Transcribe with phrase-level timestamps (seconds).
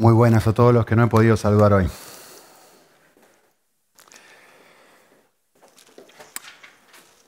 [0.00, 1.86] Muy buenas a todos los que no he podido saludar hoy.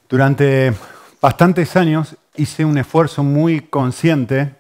[0.09, 0.73] Durante
[1.21, 4.55] bastantes años hice un esfuerzo muy consciente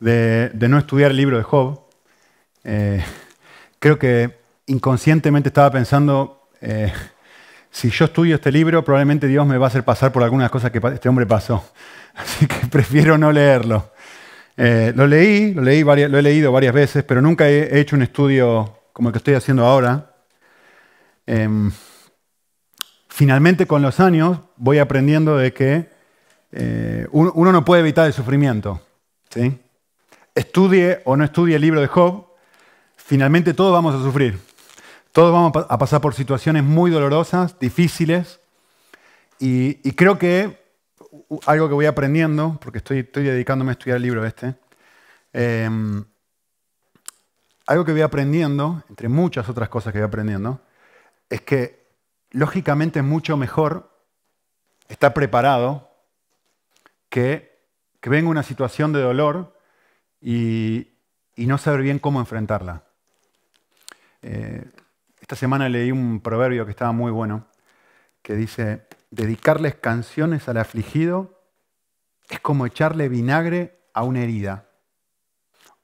[0.00, 1.78] de, no estudiar el libro de Job.
[2.64, 3.04] Eh,
[3.78, 4.36] creo que
[4.66, 6.92] inconscientemente estaba pensando, eh,
[7.70, 10.72] si yo estudio este libro, probablemente Dios me va a hacer pasar por algunas cosas
[10.72, 11.64] que este hombre pasó.
[12.16, 13.93] Así que prefiero no leerlo.
[14.56, 19.08] Eh, lo leí, lo, he leído varias veces, pero nunca he hecho un estudio como
[19.08, 20.14] el que estoy haciendo ahora.
[21.26, 21.72] Em,
[23.08, 25.90] finalmente, con los años, voy aprendiendo de que
[26.52, 28.80] eh, uno, no puede evitar el sufrimiento.
[29.30, 29.58] ¿sí?
[30.34, 32.26] Estudie o no estudie el libro de Job,
[32.96, 34.38] finalmente todos vamos a sufrir.
[35.10, 38.40] Todos vamos a pasar por situaciones muy dolorosas, difíciles,
[39.38, 40.63] y creo que
[41.46, 44.54] algo que voy aprendiendo, porque estoy, estoy dedicándome a estudiar el libro este,
[45.32, 46.04] em,
[47.66, 50.60] algo que voy aprendiendo, entre muchas otras cosas que voy aprendiendo,
[51.30, 51.86] es que
[52.30, 53.90] lógicamente es mucho mejor
[54.88, 55.90] estar preparado
[57.08, 57.58] que,
[58.00, 59.58] que venga una situación de dolor
[60.20, 60.90] y,
[61.36, 62.84] no saber bien cómo enfrentarla.
[64.22, 64.64] Eh,
[65.20, 67.46] esta semana leí un proverbio que estaba muy bueno,
[68.22, 71.40] que dice, dedicarles canciones al afligido
[72.28, 74.68] es como echarle vinagre a una herida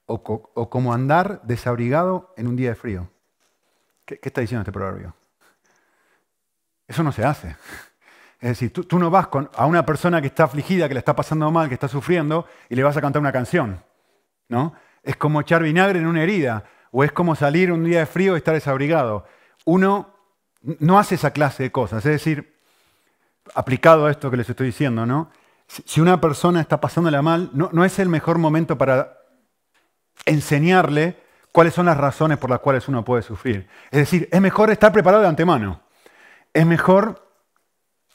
[0.05, 3.09] o, como andar desabrigado en un día de frío.
[4.03, 5.15] ¿Qué, está diciendo este proverbio?
[6.85, 7.55] Eso no se hace.
[8.41, 11.49] Es decir, tú, no vas a una persona que está afligida, que le está pasando
[11.51, 13.81] mal, que está sufriendo, y le vas a cantar una canción.
[14.49, 14.73] ¿no?
[15.03, 18.33] Es como echar vinagre en una herida, o es como salir un día de frío
[18.33, 19.25] y estar desabrigado.
[19.63, 20.13] Uno
[20.79, 22.05] no hace esa clase de cosas.
[22.05, 22.60] Es decir,
[23.53, 25.31] aplicado a esto que les estoy diciendo, ¿no?
[25.67, 29.17] Si una persona está pasándola mal, no, no es el mejor momento para
[30.25, 31.17] enseñarle
[31.51, 33.67] cuáles son las razones por las cuales uno puede sufrir.
[33.89, 35.81] Es decir, es mejor estar preparado de antemano.
[36.53, 37.27] Es mejor,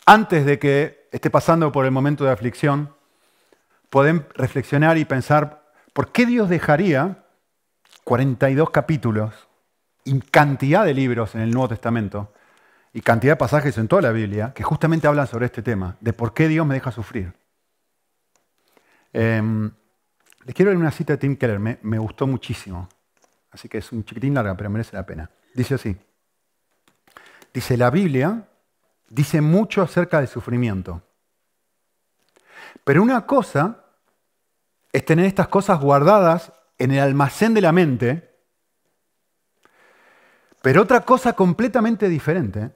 [0.04, 2.94] antes de que esté pasando por el momento de aflicción,
[3.91, 7.24] poder reflexionar y pensar, ¿por qué Dios dejaría
[8.04, 9.34] 42 capítulos
[10.04, 12.32] y cantidad de libros en el Nuevo Testamento
[12.97, 16.15] y cantidad de pasajes en toda la Biblia que justamente hablan sobre este tema, de
[16.15, 17.31] por qué Dios me deja sufrir.
[19.12, 19.71] Em,
[20.47, 22.89] les quiero leer una cita de Tim Keller, me, me gustó muchísimo,
[23.51, 25.31] así que es un chiquitín larga, pero merece la pena.
[25.53, 25.95] Dice así,
[27.53, 28.49] dice, la Biblia
[29.11, 31.03] dice mucho acerca del sufrimiento,
[32.83, 33.84] pero una cosa
[34.91, 38.41] es tener estas cosas guardadas en el almacén de la mente,
[40.63, 42.75] pero otra cosa completamente diferente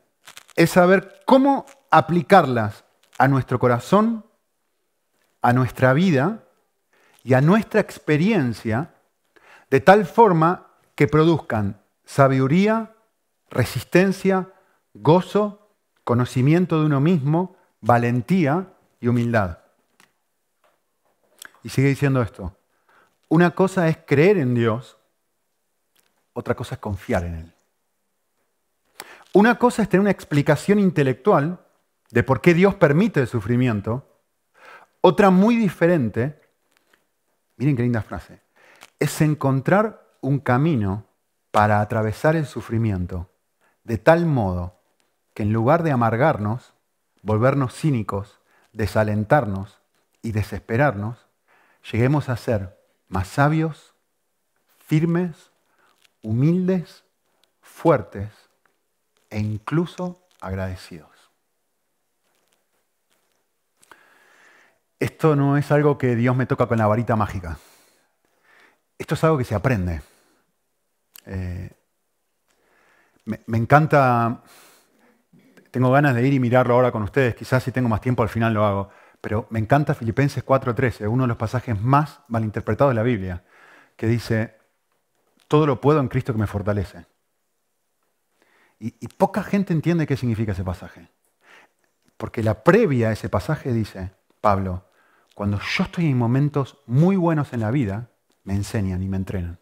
[0.56, 2.84] es saber cómo aplicarlas
[3.18, 4.24] a nuestro corazón,
[5.42, 6.44] a nuestra vida
[7.22, 8.94] y a nuestra experiencia,
[9.70, 12.94] de tal forma que produzcan sabiduría,
[13.50, 14.52] resistencia,
[14.94, 15.70] gozo,
[16.04, 19.58] conocimiento de uno mismo, valentía y humildad.
[21.62, 22.56] Y sigue diciendo esto.
[23.28, 24.98] Una cosa es creer en Dios,
[26.32, 27.54] otra cosa es confiar en Él.
[29.32, 31.60] Una cosa es tener una explicación intelectual
[32.10, 34.06] de por qué Dios permite el sufrimiento.
[35.00, 36.40] Otra muy diferente,
[37.56, 38.42] miren qué linda frase,
[38.98, 41.06] es encontrar un camino
[41.52, 43.30] para atravesar el sufrimiento
[43.84, 44.80] de tal modo
[45.32, 46.74] que en lugar de amargarnos,
[47.22, 48.40] volvernos cínicos,
[48.72, 49.80] desalentarnos
[50.22, 51.26] y desesperarnos,
[51.90, 53.94] lleguemos a ser más sabios,
[54.78, 55.50] firmes,
[56.22, 57.04] humildes,
[57.62, 58.39] fuertes
[59.30, 61.08] e incluso agradecidos.
[64.98, 67.58] Esto no es algo que Dios me toca con la varita mágica.
[68.98, 70.02] Esto es algo que se aprende.
[71.24, 71.70] Eh,
[73.24, 74.42] me, encanta,
[75.70, 78.28] tengo ganas de ir y mirarlo ahora con ustedes, quizás si tengo más tiempo al
[78.28, 78.90] final lo hago,
[79.20, 83.44] pero me encanta Filipenses 4:13, uno de los pasajes más malinterpretados de la Biblia,
[83.96, 84.58] que dice,
[85.48, 87.06] todo lo puedo en Cristo que me fortalece.
[88.82, 91.08] Y, poca gente entiende qué significa ese pasaje.
[92.16, 94.86] Porque la previa a ese pasaje dice, Pablo,
[95.34, 98.08] cuando yo estoy en momentos muy buenos en la vida,
[98.44, 99.58] me enseñan y me entrenan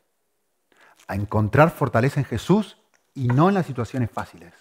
[1.08, 2.76] a encontrar fortaleza en Jesús
[3.14, 4.52] y no en las situaciones fáciles.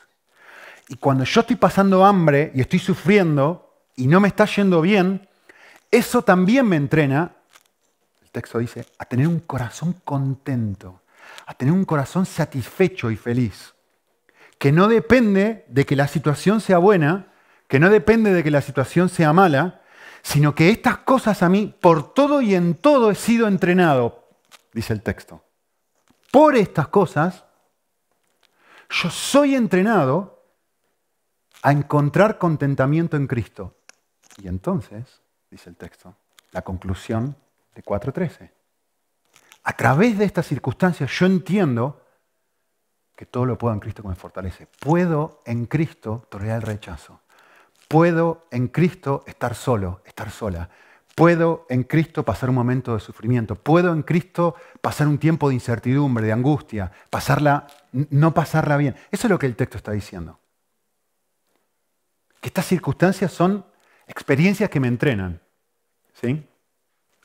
[0.87, 5.27] Y cuando yo estoy pasando hambre y estoy sufriendo y no me está yendo bien,
[5.91, 7.35] eso también me entrena,
[8.23, 11.01] el texto dice, a tener un corazón contento,
[11.45, 13.73] a tener un corazón satisfecho y feliz
[14.57, 17.33] que no depende de que la situación sea buena,
[17.67, 19.81] que no depende de que la situación sea mala,
[20.21, 24.27] sino que estas cosas a mí, por todo y en todo he sido entrenado,
[24.73, 25.43] dice el texto,
[26.31, 27.45] por estas cosas,
[28.89, 30.43] yo soy entrenado
[31.61, 33.75] a encontrar contentamiento en Cristo.
[34.41, 36.15] Y entonces, dice el texto,
[36.51, 37.35] la conclusión
[37.75, 38.51] de 4.13.
[39.63, 42.01] A través de estas circunstancias yo entiendo
[43.17, 44.67] que todo lo puedo en Cristo que me fortalece.
[44.79, 47.19] Puedo en Cristo tolerar el rechazo.
[47.87, 50.69] Puedo en Cristo estar solo, estar sola.
[51.15, 53.55] Puedo en Cristo pasar un momento de sufrimiento.
[53.55, 58.95] Puedo en Cristo pasar un tiempo de incertidumbre, de angustia, pasarla, no pasarla bien.
[59.09, 60.39] Eso es lo que el texto está diciendo.
[62.39, 63.65] Que estas circunstancias son
[64.05, 65.41] experiencias que me entrenan.
[66.13, 66.47] ¿sí?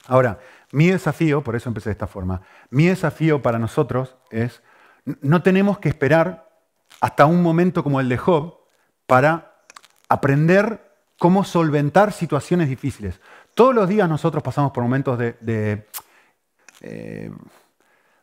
[0.07, 0.39] Ahora,
[0.71, 2.41] mi desafío, por eso empecé de esta forma,
[2.71, 4.63] mi desafío para nosotros es,
[5.05, 6.49] no tenemos que esperar
[7.01, 8.59] hasta un momento como el de Job
[9.07, 9.65] para
[10.09, 13.21] aprender cómo solventar situaciones difíciles.
[13.55, 15.87] Todos los días nosotros pasamos por momentos de,
[16.81, 17.31] eh,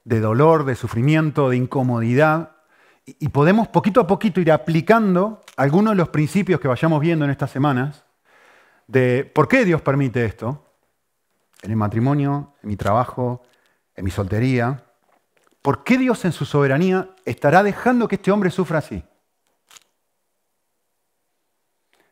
[0.04, 2.58] de, dolor, de sufrimiento, de incomodidad,
[3.06, 7.31] y, podemos poquito a poquito ir aplicando algunos de los principios que vayamos viendo en
[7.31, 8.04] estas semanas
[8.86, 10.66] de por qué Dios permite esto,
[11.62, 13.44] en el matrimonio, en mi trabajo,
[13.96, 14.84] en mi soltería.
[15.61, 19.03] ¿Por qué Dios en su soberanía estará dejando que este hombre sufra así?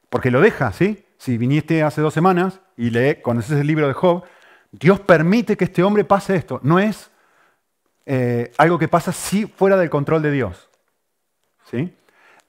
[0.09, 1.05] Porque lo deja, ¿sí?
[1.17, 4.23] Si viniste hace dos semanas y lee, conoces el libro de Job,
[4.71, 6.59] Dios permite que este hombre pase esto.
[6.63, 7.09] No es
[8.05, 10.69] eh, algo que pasa si fuera del control de Dios.
[11.69, 11.95] ¿sí?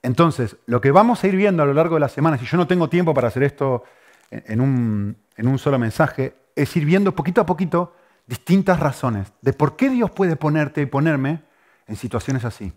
[0.01, 2.57] Entonces, lo que vamos a ir viendo a lo largo de las semanas, y yo
[2.57, 3.83] no tengo tiempo para hacer esto
[4.31, 7.93] en un, en un solo mensaje, es ir viendo poquito a poquito
[8.29, 11.41] distintas razones de por qué Dios puede ponerte y ponerme
[11.87, 12.71] en situaciones así.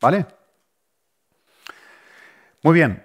[0.00, 0.26] ¿Vale?
[2.62, 3.04] Muy bien,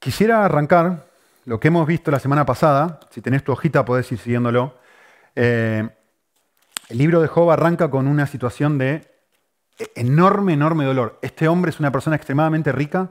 [0.00, 1.10] Quisiera arrancar
[1.44, 3.00] lo que hemos visto la semana pasada.
[3.10, 4.78] Si tenés tu hojita podés ir siguiéndolo.
[5.36, 5.86] Eh,
[6.88, 9.14] el libro de Job arranca con una situación de
[9.94, 11.18] enorme, enorme dolor.
[11.20, 13.10] Este hombre es una persona extremadamente rica,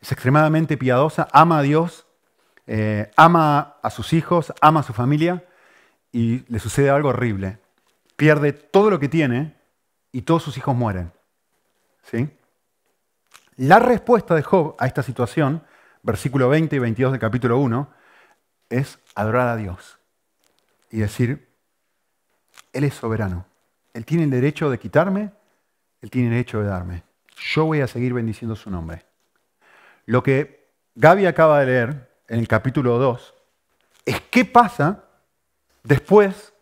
[0.00, 2.06] es extremadamente piadosa, ama a Dios,
[2.68, 5.42] eh, ama a sus hijos, ama a su familia
[6.12, 7.58] y le sucede algo horrible.
[8.16, 9.56] Pierde todo lo que tiene
[10.12, 11.12] y todos sus hijos mueren.
[12.02, 12.28] ¿Sí?
[13.56, 15.62] La respuesta de Job a esta situación
[16.02, 17.88] versículo 20 y 22 del capítulo 1,
[18.68, 19.98] es adorar a Dios
[20.90, 21.48] y decir,
[22.72, 23.46] Él es soberano.
[23.92, 25.32] Él tiene el derecho de quitarme,
[26.00, 27.02] Él tiene el derecho de darme.
[27.36, 29.04] Yo voy a seguir bendiciendo su nombre.
[30.06, 33.34] Lo que Gaby acaba de leer en el capítulo 2
[34.06, 35.04] es qué pasa
[35.82, 36.52] después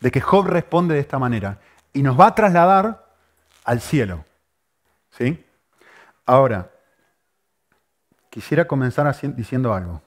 [0.00, 1.60] de que Job responde de esta manera
[1.92, 3.14] y nos va a trasladar
[3.64, 4.24] al cielo.
[5.10, 5.44] ¿Sí?
[6.26, 6.70] Ahora,
[8.30, 10.02] quisiera comenzar diciendo algo.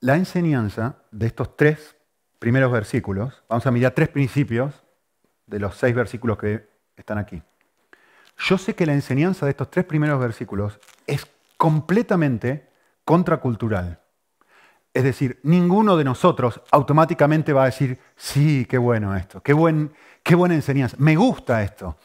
[0.00, 1.96] La enseñanza de estos tres
[2.38, 4.74] primeros versículos, vamos a mirar tres principios
[5.46, 7.42] de los seis versículos que están aquí.
[8.38, 12.70] Yo sé que la enseñanza de estos tres primeros versículos es completamente
[13.04, 13.99] contracultural.
[14.92, 19.92] Es decir, ninguno de nosotros automáticamente va a decir, sí, qué bueno esto, qué, buen,
[20.22, 21.96] qué buena enseñanza, me gusta esto,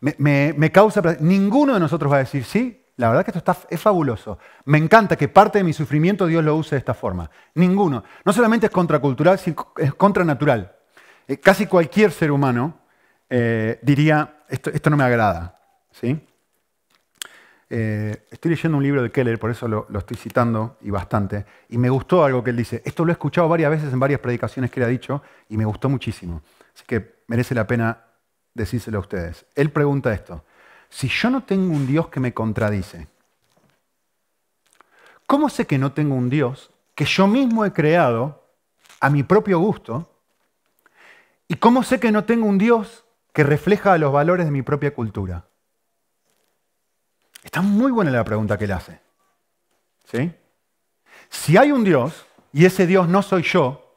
[0.00, 1.00] me, causa...
[1.20, 4.38] Ninguno de nosotros va a decir, sí, la verdad que esto es fabuloso.
[4.64, 7.30] Me encanta que parte de mi sufrimiento Dios lo use de esta forma.
[7.54, 8.02] Ninguno.
[8.24, 10.74] No solamente es contracultural, sino es contranatural.
[11.28, 12.80] Eh, casi cualquier ser humano
[13.30, 15.58] eh, diría, esto, esto, no me agrada.
[15.92, 16.20] ¿sí?
[17.74, 21.46] Eh, estoy leyendo un libro de Keller, por eso lo, lo, estoy citando y bastante.
[21.70, 22.82] Y me gustó algo que él dice.
[22.84, 25.64] Esto lo he escuchado varias veces en varias predicaciones que él ha dicho y me
[25.64, 26.42] gustó muchísimo.
[26.74, 28.04] Así que merece la pena
[28.52, 29.46] decírselo a ustedes.
[29.54, 30.44] Él pregunta esto
[30.92, 33.08] si yo no tengo un Dios que me contradice?
[35.26, 38.44] ¿Cómo sé que no tengo un Dios que yo mismo he creado
[39.00, 40.10] a mi propio gusto?
[41.48, 44.92] ¿Y cómo sé que no tengo un Dios que refleja los valores de mi propia
[44.92, 45.46] cultura?
[47.42, 49.00] Está muy buena la pregunta que él hace.
[50.04, 50.32] ¿Sí?
[51.28, 53.96] Si hay un Dios y ese Dios no soy yo,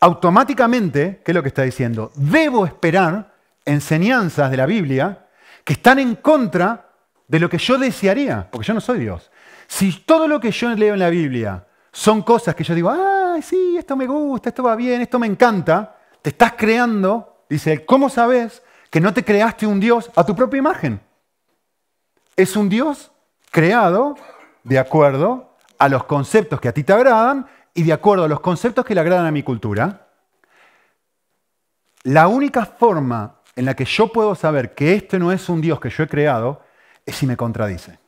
[0.00, 2.12] automáticamente, ¿qué es lo que está diciendo?
[2.14, 5.26] Debo esperar enseñanzas de la Biblia
[5.64, 6.90] que están en contra
[7.26, 9.30] de lo que yo desearía, porque yo no soy Dios.
[9.66, 13.42] Si todo lo que yo leo en la Biblia son cosas que yo digo, ay,
[13.42, 17.84] sí, esto me gusta, esto va bien, esto me encanta, te estás creando, dice él,
[17.84, 21.00] ¿cómo sabes que no te creaste un Dios a tu propia imagen?
[22.38, 23.10] Es un Dios
[23.50, 24.14] creado
[24.62, 28.38] de acuerdo a los conceptos que a ti te agradan y de acuerdo a los
[28.38, 30.06] conceptos que le agradan a mi cultura.
[32.04, 35.80] La única forma en la que yo puedo saber que este no es un Dios
[35.80, 36.62] que yo he creado
[37.04, 37.98] es si me contradice.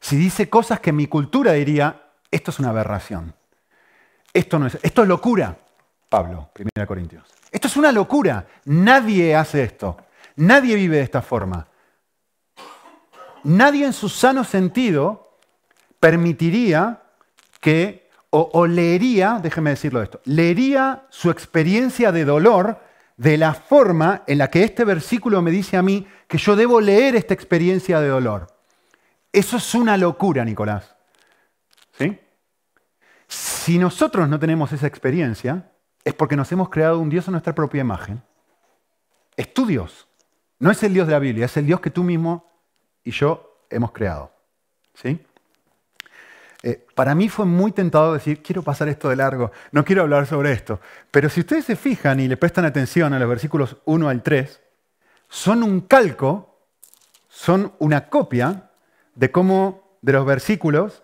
[0.00, 3.36] Si dice cosas que mi cultura diría, esto es una aberración.
[4.32, 5.56] Esto, no es, esto es locura,
[6.08, 7.22] Pablo, 1 Corintios.
[7.52, 8.48] Esto es una locura.
[8.64, 9.96] Nadie hace esto.
[10.34, 11.68] Nadie vive de esta forma.
[13.44, 15.36] Nadie en su sano sentido
[15.98, 17.02] permitiría
[17.60, 22.80] que, o, leería, déjeme decirlo esto, leería su experiencia de dolor
[23.16, 26.80] de la forma en la que este versículo me dice a mí que yo debo
[26.80, 28.46] leer esta experiencia de dolor.
[29.32, 30.96] Eso es una locura, Nicolás.
[31.98, 32.18] ¿Sí?
[33.28, 35.70] Si nosotros no tenemos esa experiencia,
[36.02, 38.22] es porque nos hemos creado un Dios a nuestra propia imagen.
[39.36, 40.08] Es tu Dios.
[40.58, 42.49] No es el Dios de la Biblia, es el Dios que tú mismo
[43.04, 44.32] y yo hemos creado.
[44.94, 45.20] ¿Sí?
[46.62, 50.26] Eh, para mí fue muy tentado decir, quiero pasar esto de largo, no quiero hablar
[50.26, 50.80] sobre esto.
[51.10, 54.60] Pero si ustedes se fijan y le prestan atención a los versículos 1 al 3,
[55.28, 56.58] son un calco,
[57.28, 58.70] son una copia
[59.14, 61.02] de cómo de los versículos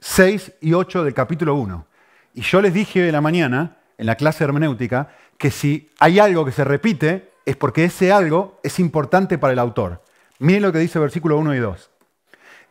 [0.00, 1.86] 6 y 8 del capítulo 1.
[2.34, 6.44] Y yo les dije de la mañana, en la clase hermenéutica, que si hay algo
[6.44, 10.02] que se repite, es porque ese algo es importante para el autor.
[10.40, 11.90] Miren lo que dice versículo 1 y 2.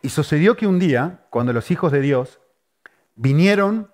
[0.01, 2.39] Y sucedió que un día, cuando los hijos de Dios
[3.15, 3.91] vinieron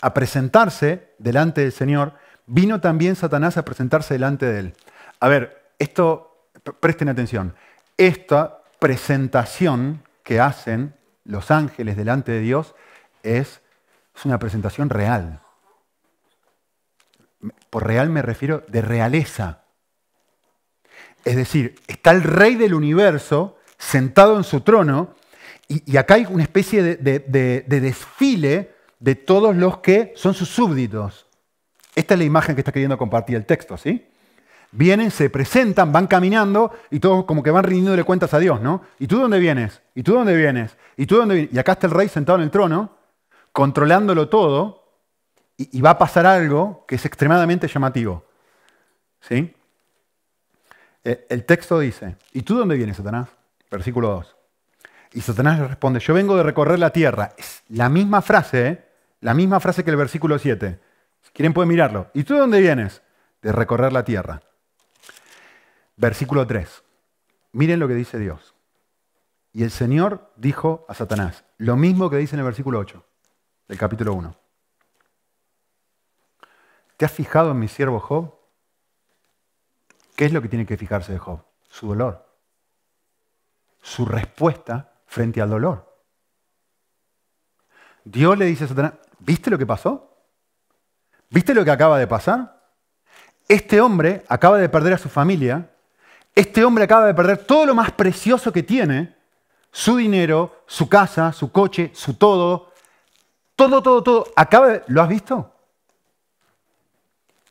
[0.00, 2.14] a presentarse delante del Señor,
[2.46, 4.74] vino también Satanás a presentarse delante de él.
[5.20, 6.48] A ver, esto,
[6.80, 7.54] presten atención,
[7.96, 12.74] esta presentación que hacen los ángeles delante de Dios
[13.22, 13.60] es,
[14.16, 15.40] es una presentación real.
[17.70, 19.61] Por real me refiero de realeza.
[21.24, 25.14] Es decir, está el rey del universo sentado en su trono
[25.68, 31.26] y, acá hay una especie de, desfile de todos los que son sus súbditos.
[31.94, 34.06] Esta es la imagen que está queriendo compartir el texto, ¿sí?
[34.70, 38.82] Vienen, se presentan, van caminando y todos como que van rindiéndole cuentas a Dios, ¿no?
[38.98, 39.82] ¿Y tú dónde vienes?
[39.94, 40.76] ¿Y tú dónde vienes?
[40.96, 41.54] ¿Y tú dónde vienes?
[41.54, 42.96] Y acá está el rey sentado en el trono,
[43.52, 44.82] controlándolo todo,
[45.56, 48.24] y, y va a pasar algo que es extremadamente llamativo.
[49.20, 49.54] ¿Sí?
[51.04, 53.28] Eh, el texto dice, ¿y tú dónde vienes, Satanás?
[53.70, 54.36] Versículo 2.
[55.14, 57.32] Y Satanás le responde, yo vengo de recorrer la tierra.
[57.36, 58.88] Es la misma frase, ¿eh?
[59.20, 60.80] la misma frase que el versículo 7.
[61.22, 62.10] Si quieren pueden mirarlo.
[62.14, 63.02] ¿Y tú dónde vienes?
[63.42, 64.40] De recorrer la tierra.
[65.96, 66.82] Versículo 3.
[67.52, 68.54] Miren lo que dice Dios.
[69.52, 73.04] Y el Señor dijo a Satanás, lo mismo que dice en el versículo 8
[73.68, 74.34] del capítulo 1.
[76.96, 78.34] ¿Te has fijado en mi siervo Job?
[80.22, 81.42] ¿Qué es lo que tiene que fijarse de Job?
[81.68, 82.24] Su dolor.
[83.82, 86.00] Su respuesta frente al dolor.
[88.04, 90.16] Dios le dice a Satanás, ¿viste lo que pasó?
[91.28, 92.62] ¿Viste lo que acaba de pasar?
[93.48, 95.72] Este hombre acaba de perder a su familia,
[96.36, 99.16] este hombre acaba de perder todo lo más precioso que tiene,
[99.72, 102.70] su dinero, su casa, su coche, su todo,
[103.56, 104.26] todo, todo, todo.
[104.36, 105.52] Acaba ¿Lo has visto?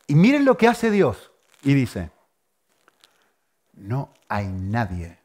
[0.08, 1.32] Y miren lo que hace Dios.
[1.64, 2.12] Y dice,
[3.82, 5.18] no hay nadie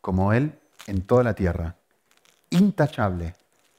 [0.00, 1.76] como Él en toda la tierra,
[2.50, 3.34] intachable,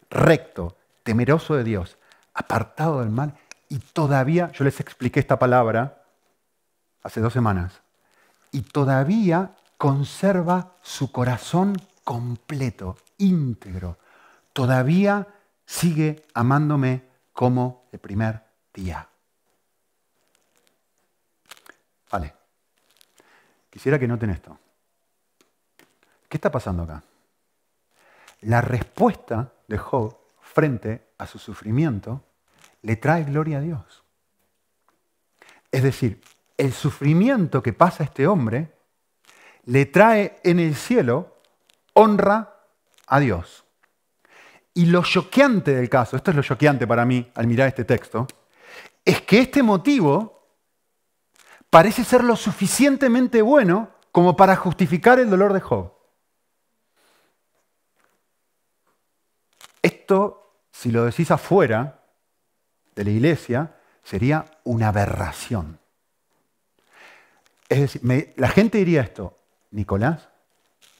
[0.10, 1.98] recto, temeroso de Dios,
[2.34, 3.38] apartado del mal,
[3.70, 6.04] y todavía, yo les expliqué esta palabra
[7.04, 7.82] hace dos semanas,
[8.52, 13.98] y todavía conserva su corazón completo, íntegro,
[14.54, 15.28] todavía
[15.66, 17.04] sigue amándome
[17.34, 19.08] como el primer día.
[22.12, 22.43] Vale.
[23.74, 24.56] Quisiera que noten esto.
[26.30, 27.02] ¿Qué está pasando acá?
[28.42, 32.24] La respuesta de Job frente a su sufrimiento
[32.84, 34.04] le trae gloria a Dios.
[35.72, 36.22] Es decir,
[36.56, 38.72] el sufrimiento que pasa a este hombre
[39.66, 41.40] le trae en el cielo
[41.94, 42.54] honra
[43.08, 43.64] a Dios.
[44.76, 48.28] Y lo choqueante del caso, esto es lo choqueante para mí al mirar este texto,
[49.04, 50.33] es que este motivo
[51.74, 55.92] parece ser lo suficientemente bueno como para justificar el dolor de Job.
[59.82, 62.04] Esto, si lo decís afuera
[62.94, 65.80] de la iglesia, sería una aberración.
[67.68, 69.40] Es decir, la gente diría esto,
[69.72, 70.30] Nicolás,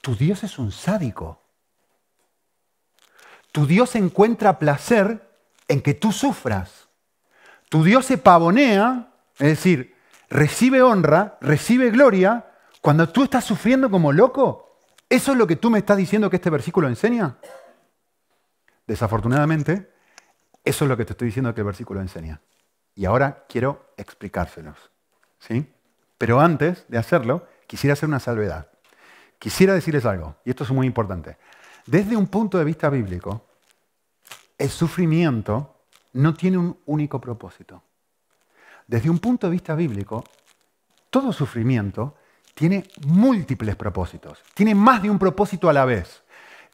[0.02, 1.40] tu Dios es un sádico.
[3.52, 5.38] Tu Dios encuentra placer
[5.68, 6.88] en que tú sufras.
[7.70, 9.93] Tu Dios se pavonea, es decir,
[10.34, 12.48] recibe honra, recibe gloria,
[12.82, 14.80] cuando tú estás sufriendo como loco.
[15.08, 17.38] ¿Eso es lo que tú me estás diciendo que este versículo enseña?
[18.88, 19.94] Desafortunadamente,
[20.64, 22.42] eso es lo que te estoy diciendo que el versículo enseña.
[22.96, 24.92] Y ahora quiero explicárselos.
[25.38, 25.72] ¿sí?
[26.18, 28.72] Pero antes de hacerlo, quisiera hacer una salvedad.
[29.38, 31.38] Quisiera decirles algo, y esto es muy importante.
[31.86, 33.46] Desde un punto de vista bíblico,
[34.58, 37.84] el sufrimiento no tiene un único propósito
[38.88, 40.24] desde un punto de vista bíblico,
[41.10, 42.16] todo sufrimiento
[42.54, 46.24] tiene múltiples propósitos, tiene más de un propósito a la vez.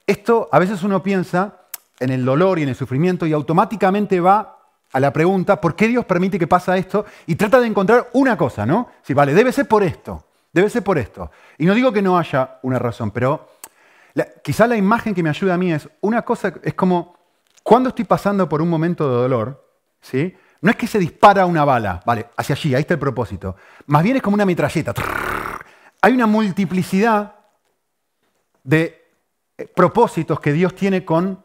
[0.05, 1.61] Esto a veces uno piensa
[1.99, 4.57] en el dolor y en el sufrimiento y automáticamente va
[4.91, 7.05] a la pregunta, ¿por qué Dios permite que pasa esto?
[7.27, 8.89] Y trata de encontrar una cosa, ¿no?
[9.03, 11.29] Si vale, debe ser por esto, debe ser por esto.
[11.57, 13.47] Y no digo que no haya una razón, pero
[14.43, 17.15] quizá la imagen que me ayuda a mí es, una cosa es como,
[17.61, 19.63] cuando estoy pasando por un momento de dolor,
[20.01, 20.35] ¿sí?
[20.61, 23.55] No es que se dispara una bala, vale, hacia allí, ahí está el propósito.
[23.85, 24.93] Más bien es como una metralleta.
[26.01, 27.35] Hay una multiplicidad
[28.63, 29.07] de
[29.57, 31.43] eh, propósitos que Dios tiene con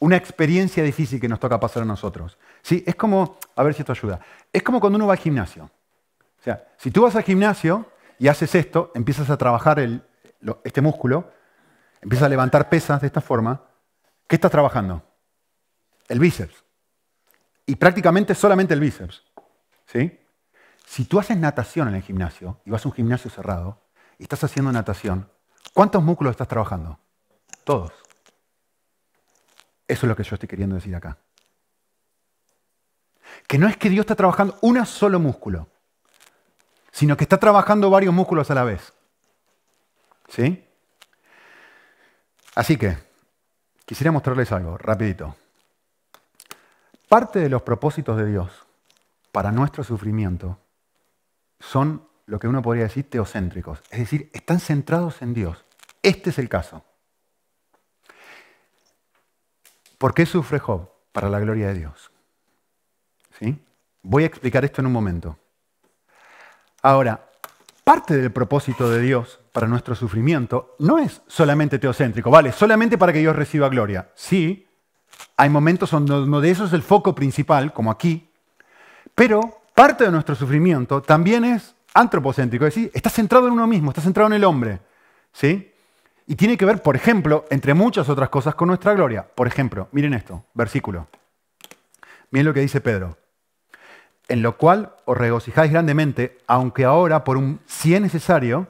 [0.00, 2.38] una experiencia difícil que nos toca pasar a nosotros.
[2.62, 2.82] ¿Sí?
[2.86, 4.20] Es como, a ver si esto ayuda,
[4.52, 5.64] es como cuando uno va al gimnasio.
[5.64, 7.86] O sea, si tú vas al gimnasio
[8.18, 9.78] y haces esto, empiezas a trabajar
[10.64, 11.30] este músculo,
[12.00, 13.62] empiezas a levantar pesas de esta forma,
[14.26, 15.02] ¿qué estás trabajando?
[16.08, 16.64] El bíceps.
[17.66, 19.22] Y prácticamente solamente el bíceps.
[19.86, 20.18] ¿Sí?
[20.86, 23.80] Si tú haces natación en el gimnasio y vas a un gimnasio cerrado
[24.18, 25.30] y estás haciendo natación,
[25.72, 26.98] ¿cuántos músculos estás trabajando?
[27.64, 27.92] Todos.
[29.88, 31.18] Eso es lo que yo estoy queriendo decir acá.
[33.46, 35.68] Que no es que Dios está trabajando un solo músculo,
[36.90, 38.92] sino que está trabajando varios músculos a la vez.
[40.28, 40.66] ¿Sí?
[42.54, 42.98] Así que,
[43.84, 45.36] quisiera mostrarles algo, rapidito.
[47.12, 48.64] Parte de los propósitos de Dios
[49.32, 50.58] para nuestro sufrimiento
[51.60, 55.62] son lo que uno podría decir teocéntricos, es decir, están centrados en Dios.
[56.02, 56.82] Este es el caso.
[59.98, 60.88] ¿Por qué sufre Job?
[61.12, 62.10] Para la gloria de Dios.
[63.38, 63.62] ¿Sí?
[64.00, 65.38] Voy a explicar esto en un momento.
[66.80, 67.28] Ahora,
[67.84, 73.12] parte del propósito de Dios para nuestro sufrimiento no es solamente teocéntrico, vale, solamente para
[73.12, 74.10] que Dios reciba gloria.
[74.14, 74.66] Sí,
[75.36, 78.28] hay momentos donde esos es el foco principal, como aquí,
[79.14, 83.90] pero parte de nuestro sufrimiento también es antropocéntrico, es decir, está centrado en uno mismo,
[83.90, 84.80] está centrado en el hombre.
[85.32, 85.72] ¿sí?
[86.26, 89.26] Y tiene que ver, por ejemplo, entre muchas otras cosas, con nuestra gloria.
[89.34, 91.08] Por ejemplo, miren esto, versículo.
[92.30, 93.18] Miren lo que dice Pedro.
[94.28, 98.68] En lo cual os regocijáis grandemente, aunque ahora, por un si es necesario,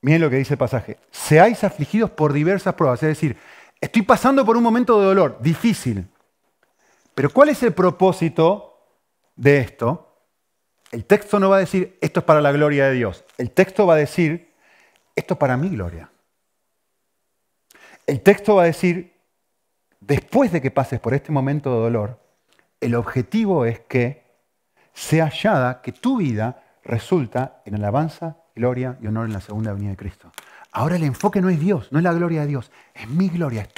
[0.00, 3.02] miren lo que dice el pasaje, seáis afligidos por diversas pruebas.
[3.02, 3.36] Es decir,
[3.80, 6.08] Estoy pasando por un momento de dolor difícil.
[7.14, 8.78] Pero ¿cuál es el propósito
[9.36, 10.04] de esto?
[10.90, 13.24] El texto no va a decir, esto es para la gloria de Dios.
[13.36, 14.54] El texto va a decir,
[15.14, 16.10] esto es para mi gloria.
[18.06, 19.14] El texto va a decir,
[20.00, 22.20] después de que pases por este momento de dolor,
[22.80, 24.24] el objetivo es que
[24.94, 29.90] sea hallada que tu vida resulta en alabanza, gloria y honor en la segunda venida
[29.90, 30.32] de Cristo.
[30.72, 33.68] Ahora el enfoque no es Dios, no es la gloria de Dios, es mi gloria.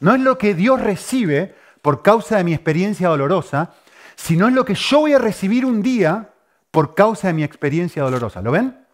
[0.00, 3.72] no es lo que Dios recibe por causa de mi experiencia dolorosa,
[4.16, 6.34] sino es lo que yo voy a recibir un día
[6.70, 8.42] por causa de mi experiencia dolorosa.
[8.42, 8.86] ¿Lo ven?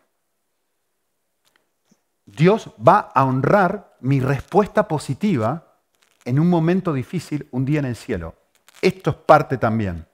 [2.26, 5.78] Dios va a honrar mi respuesta positiva
[6.24, 8.34] en un momento difícil un día en el cielo.
[8.82, 10.06] Esto es parte también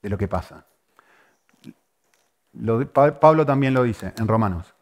[0.00, 0.64] de lo que pasa.
[3.20, 4.74] Pablo también lo dice en Romanos.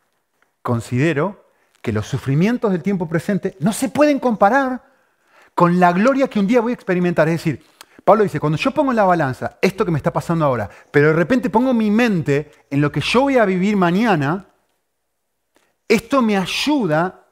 [0.62, 1.47] Considero
[1.88, 4.82] que los sufrimientos del tiempo presente no se pueden comparar
[5.54, 7.26] con la gloria que un día voy a experimentar.
[7.28, 7.64] Es decir,
[8.04, 11.06] Pablo dice, cuando yo pongo en la balanza esto que me está pasando ahora, pero
[11.06, 14.48] de repente pongo mi mente en lo que yo voy a vivir mañana,
[15.88, 17.24] esto me ayuda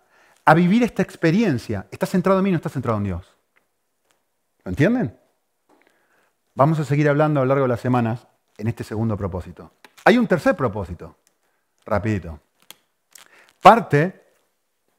[0.47, 1.87] a vivir esta experiencia.
[1.90, 3.37] ¿Está centrado en mí no está centrado en Dios?
[4.64, 5.19] ¿Lo entienden?
[6.55, 9.73] Vamos a seguir hablando a lo largo de las semanas en este segundo propósito.
[10.07, 11.19] Hay un tercer propósito,
[11.85, 12.40] rapidito.
[13.61, 14.26] Parte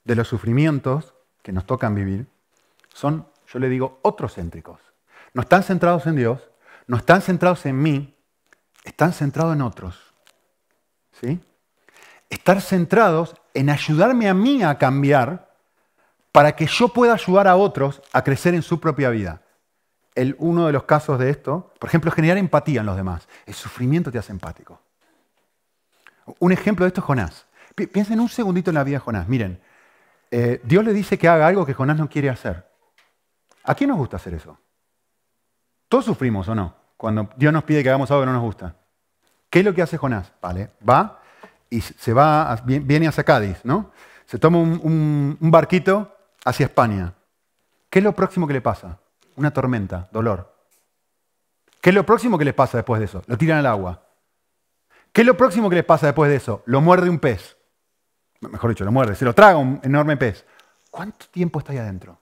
[0.08, 2.28] de los sufrimientos que nos tocan vivir
[2.94, 4.00] son, yo le digo,
[4.34, 4.80] céntricos.
[5.34, 6.50] No están centrados en Dios,
[6.88, 8.18] no están centrados en mí,
[8.86, 10.14] están centrados en otros.
[11.12, 11.40] ¿Sí?
[12.30, 15.54] Estar centrados en ayudarme a mí a cambiar
[16.32, 19.42] para que yo pueda ayudar a otros a crecer en su propia vida.
[20.16, 23.28] El, uno de los casos de esto, por ejemplo, generar empatía en los demás.
[23.46, 24.82] El sufrimiento te hace empático.
[26.40, 27.46] Un ejemplo de esto es Jonás.
[27.76, 29.28] Piensen un segundito en la vida de Jonás.
[29.28, 29.62] Miren,
[30.32, 32.68] eh, Dios le dice que haga algo que Jonás no quiere hacer.
[33.64, 34.58] ¿A quién nos gusta hacer eso?
[35.90, 38.76] Todos sufrimos o no, cuando Dios nos pide que hagamos algo que no nos gusta.
[39.50, 40.32] ¿Qué es lo que hace Jonás?
[40.42, 41.22] Vale, va
[41.70, 43.92] y se va, viene hacia Cádiz, ¿no?
[44.26, 47.14] Se toma un, un barquito hacia España.
[47.90, 49.00] ¿Qué es lo próximo que le pasa?
[49.36, 50.54] Una tormenta, dolor.
[51.82, 53.24] ¿Qué es lo próximo que les pasa después de eso?
[53.28, 54.04] Lo tiran al agua.
[55.14, 56.64] ¿Qué es lo próximo que les pasa después de eso?
[56.66, 57.57] Lo muerde un pez
[58.42, 60.46] mejor dicho, lo muerde, se lo traga un enorme pez.
[60.90, 62.20] ¿Cuánto tiempo está ahí adentro?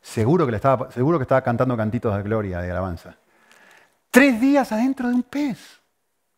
[0.00, 3.16] Seguro que, le estaba, seguro que estaba cantando cantitos de gloria, de alabanza.
[4.10, 5.80] Tres días adentro de un pez,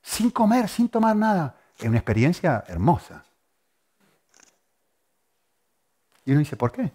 [0.02, 1.56] sin comer, sin tomar nada.
[1.78, 3.24] es una experiencia hermosa.
[6.24, 6.92] Y uno dice, ¿por qué?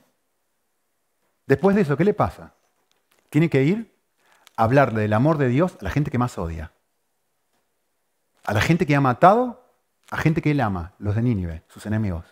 [1.45, 2.53] Después de eso, ¿qué le pasa?
[3.29, 3.95] Tiene que ir
[4.55, 6.71] a hablarle del amor de Dios a la gente que más odia.
[8.43, 9.64] A la gente que ha matado,
[10.11, 12.25] a gente que él ama, los de Nínive, sus enemigos.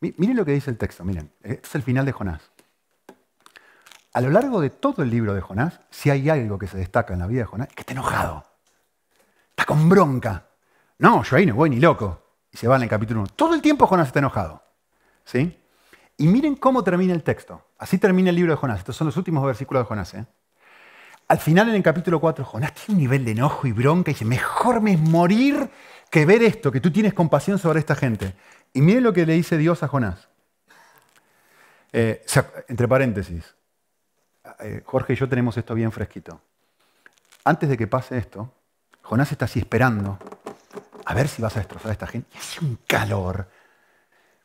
[0.00, 1.32] Miren lo que dice el texto, miren.
[1.42, 2.50] Este es el final de Jonás.
[4.12, 7.14] A lo largo de todo el libro de Jonás, si hay algo que se destaca
[7.14, 8.44] en la vida de Jonás, es que está enojado.
[9.50, 10.48] Está con bronca.
[10.98, 12.20] No, yo ahí no voy ni loco.
[12.50, 13.30] Y se va en el capítulo 1.
[13.36, 14.62] Todo el tiempo Jonás está enojado.
[15.24, 15.56] ¿Sí?
[16.16, 17.64] Y miren cómo termina el texto.
[17.78, 18.80] Así termina el libro de Jonás.
[18.80, 20.14] Estos son los últimos versículos de Jonás.
[20.14, 20.26] ¿eh?
[21.32, 24.12] Al final, en el capítulo 4, Jonás tiene un nivel de enojo y bronca y
[24.12, 25.70] dice, mejor me es morir
[26.10, 28.34] que ver esto, que tú tienes compasión sobre esta gente.
[28.74, 30.28] Y miren lo que le dice Dios a Jonás.
[31.90, 32.22] Eh,
[32.68, 33.54] entre paréntesis,
[34.60, 36.38] eh, Jorge y yo tenemos esto bien fresquito.
[37.44, 38.52] Antes de que pase esto,
[39.00, 40.18] Jonás está así esperando
[41.06, 42.28] a ver si vas a destrozar a esta gente.
[42.34, 43.48] Y hace un calor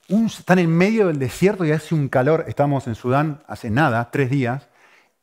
[0.07, 2.45] están en medio del desierto y hace un calor.
[2.47, 4.69] Estábamos en Sudán hace nada, tres días,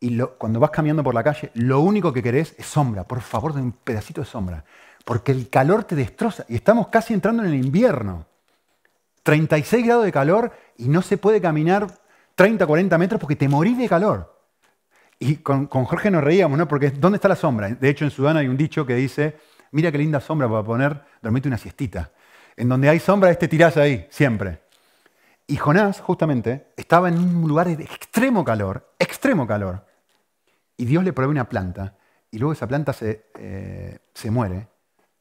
[0.05, 3.05] y cuando vas caminando por la calle, lo único que querés es sombra.
[3.05, 4.63] Por favor, de un pedacito de sombra.
[5.03, 6.45] Porque el calor te destroza.
[6.47, 8.27] Y estamos casi entrando en el invierno.
[9.23, 11.87] 36 grados de calor y no se puede caminar
[12.35, 14.39] 30, 40 metros porque te morís de calor.
[15.19, 16.69] Y con, Jorge nos reíamos, ¿no?
[16.69, 17.71] Porque ¿dónde está la sombra?
[17.71, 19.39] De hecho, en Sudán hay un dicho que dice,
[19.71, 22.11] mira qué linda sombra para poner, dormirte una siestita.
[22.59, 24.61] En donde hay sombra, este tirás ahí, siempre.
[25.47, 29.94] Y Jonás, justamente, estaba en un lugar de extremo calor, extremo calor.
[30.77, 31.97] Y Dios le provee una planta,
[32.31, 34.69] y luego esa planta se, eh, se muere,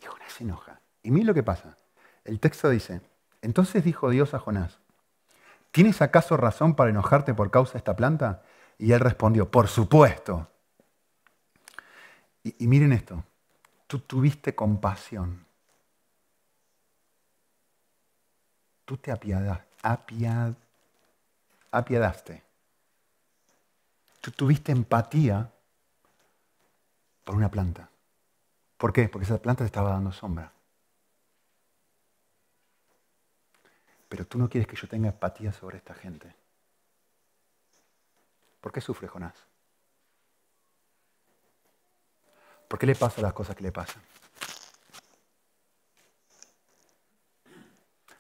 [0.02, 0.80] y Jonás se enoja.
[1.04, 1.78] Y mira lo que pasa.
[2.24, 3.02] El texto dice,
[3.42, 4.80] entonces dijo Dios a Jonás,
[5.72, 8.44] ¿tienes acaso razón para enojarte por causa de esta planta?
[8.78, 10.48] Y él respondió, por supuesto.
[12.44, 13.24] Y, miren esto,
[13.88, 15.46] tú tuviste compasión.
[18.86, 20.54] Tú te apiadaste apiad,
[21.72, 22.42] apiadaste.
[24.24, 25.52] Tú tuviste empatía
[27.26, 27.90] por una planta.
[28.78, 29.10] ¿Por qué?
[29.10, 30.50] Porque esa planta te estaba dando sombra.
[34.08, 36.34] Pero tú no quieres que yo tenga empatía sobre esta gente.
[38.62, 39.36] ¿Por qué sufre Jonás?
[42.70, 44.02] ¿Por qué le pasan las cosas que le pasan?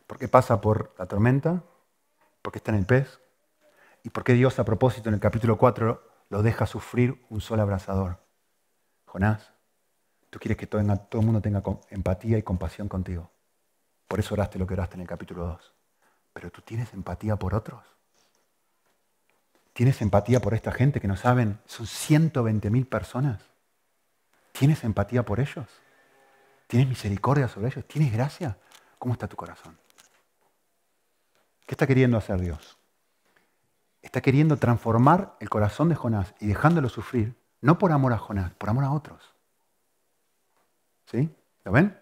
[0.06, 1.64] ¿Por qué pasa por la tormenta?
[2.42, 3.23] ¿Por qué está en el pez?
[4.04, 7.62] ¿Y por qué Dios a propósito en el capítulo 4 lo deja sufrir un sol
[7.62, 8.20] abrasador?
[9.06, 9.54] Jonás,
[10.30, 13.32] tú quieres que todo, todo el mundo tenga empatía y compasión contigo.
[14.08, 15.74] Por eso oraste lo que oraste en el capítulo 2.
[16.34, 17.82] Pero tú tienes empatía por otros.
[19.72, 21.60] ¿Tienes empatía por esta gente que no saben?
[21.66, 23.42] Son 120 mil personas.
[24.52, 25.68] ¿Tienes empatía por ellos?
[26.68, 27.86] ¿Tienes misericordia sobre ellos?
[27.88, 28.58] ¿Tienes gracia?
[29.00, 29.78] ¿Cómo está tu corazón?
[31.66, 32.78] ¿Qué está queriendo hacer Dios?
[34.04, 38.54] Está queriendo transformar el corazón de Jonás y dejándolo sufrir, no por amor a Jonás,
[38.54, 39.34] por amor a otros.
[41.06, 41.34] ¿Sí?
[41.64, 41.98] ¿Lo ven?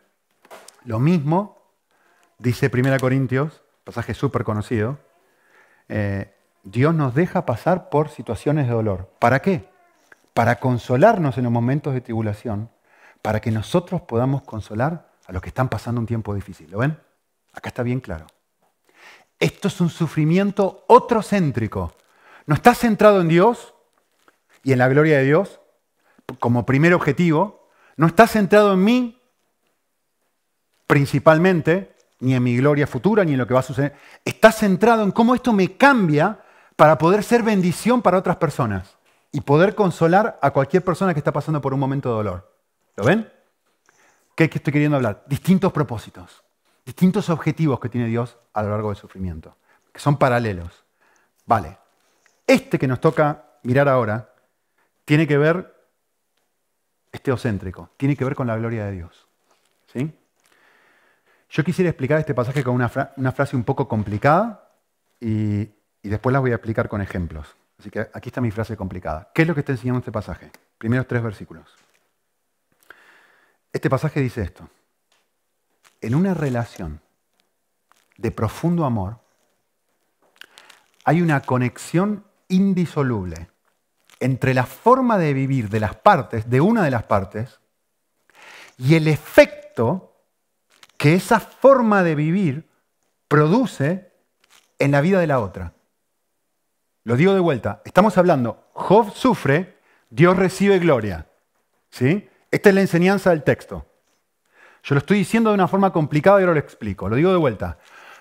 [0.84, 1.62] Lo mismo
[2.40, 4.98] dice 1 Corintios, pasaje súper conocido,
[5.88, 9.14] eh, Dios nos deja pasar por situaciones de dolor.
[9.20, 9.70] ¿Para qué?
[10.34, 12.72] Para consolarnos en los momentos de tribulación,
[13.22, 16.72] para que nosotros podamos consolar a los que están pasando un tiempo difícil.
[16.72, 17.00] ¿Lo ven?
[17.54, 18.26] Acá está bien claro.
[19.42, 21.96] Esto es un sufrimiento otrocéntrico.
[22.46, 23.74] No está centrado en Dios
[24.64, 25.60] y en la gloria de Dios
[26.40, 27.68] como primer objetivo.
[27.98, 29.22] No está centrado en mí
[30.86, 33.96] principalmente, ni en mi gloria futura, ni en lo que va a suceder.
[34.24, 36.40] Está centrado en cómo esto me cambia
[36.76, 38.96] para poder ser bendición para otras personas
[39.32, 42.56] y poder consolar a cualquier persona que está pasando por un momento de dolor.
[42.96, 43.28] ¿Lo ven?
[44.36, 45.24] ¿Qué, qué estoy queriendo hablar?
[45.28, 46.44] Distintos propósitos
[46.86, 49.58] distintos objetivos que tiene Dios a lo largo del sufrimiento,
[49.92, 50.84] que son paralelos.
[51.46, 51.78] Vale,
[52.48, 54.34] este que nos toca mirar ahora
[55.06, 55.76] tiene que ver,
[57.12, 59.28] este teocéntrico, tiene que ver con la gloria de Dios.
[59.92, 60.12] ¿sí?
[61.50, 64.70] Yo quisiera explicar este pasaje con una, frase un poco complicada
[65.20, 65.62] y,
[66.02, 67.56] y después la voy a explicar con ejemplos.
[67.78, 69.32] Así que aquí está mi frase complicada.
[69.34, 70.52] ¿Qué es lo que está enseñando este pasaje?
[70.78, 71.76] Primeros tres versículos.
[73.74, 74.70] Este pasaje dice esto
[76.02, 77.02] en una relación
[78.18, 79.20] de profundo amor,
[81.04, 83.50] hay una conexión indisoluble
[84.20, 87.60] entre la forma de vivir de las partes, de una de las partes,
[88.78, 90.16] y el efecto
[90.98, 92.70] que esa forma de vivir
[93.28, 94.12] produce
[94.78, 95.74] en la vida de la otra.
[97.04, 101.28] Lo digo de vuelta, estamos hablando, Job sufre, Dios recibe gloria.
[101.90, 102.30] ¿Sí?
[102.52, 103.86] Esta es la enseñanza del texto.
[104.84, 107.08] Yo lo estoy diciendo de una forma complicada y ahora lo explico.
[107.08, 107.78] Lo digo de vuelta.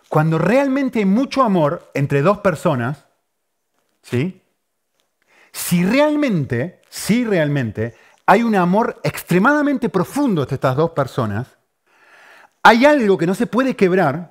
[0.08, 3.06] Cuando realmente hay mucho amor entre dos personas,
[4.02, 4.42] ¿sí?
[5.52, 7.94] Si realmente, si realmente
[8.26, 11.46] hay un amor extremadamente profundo entre estas dos personas,
[12.62, 14.28] hay algo que no se puede quebrar,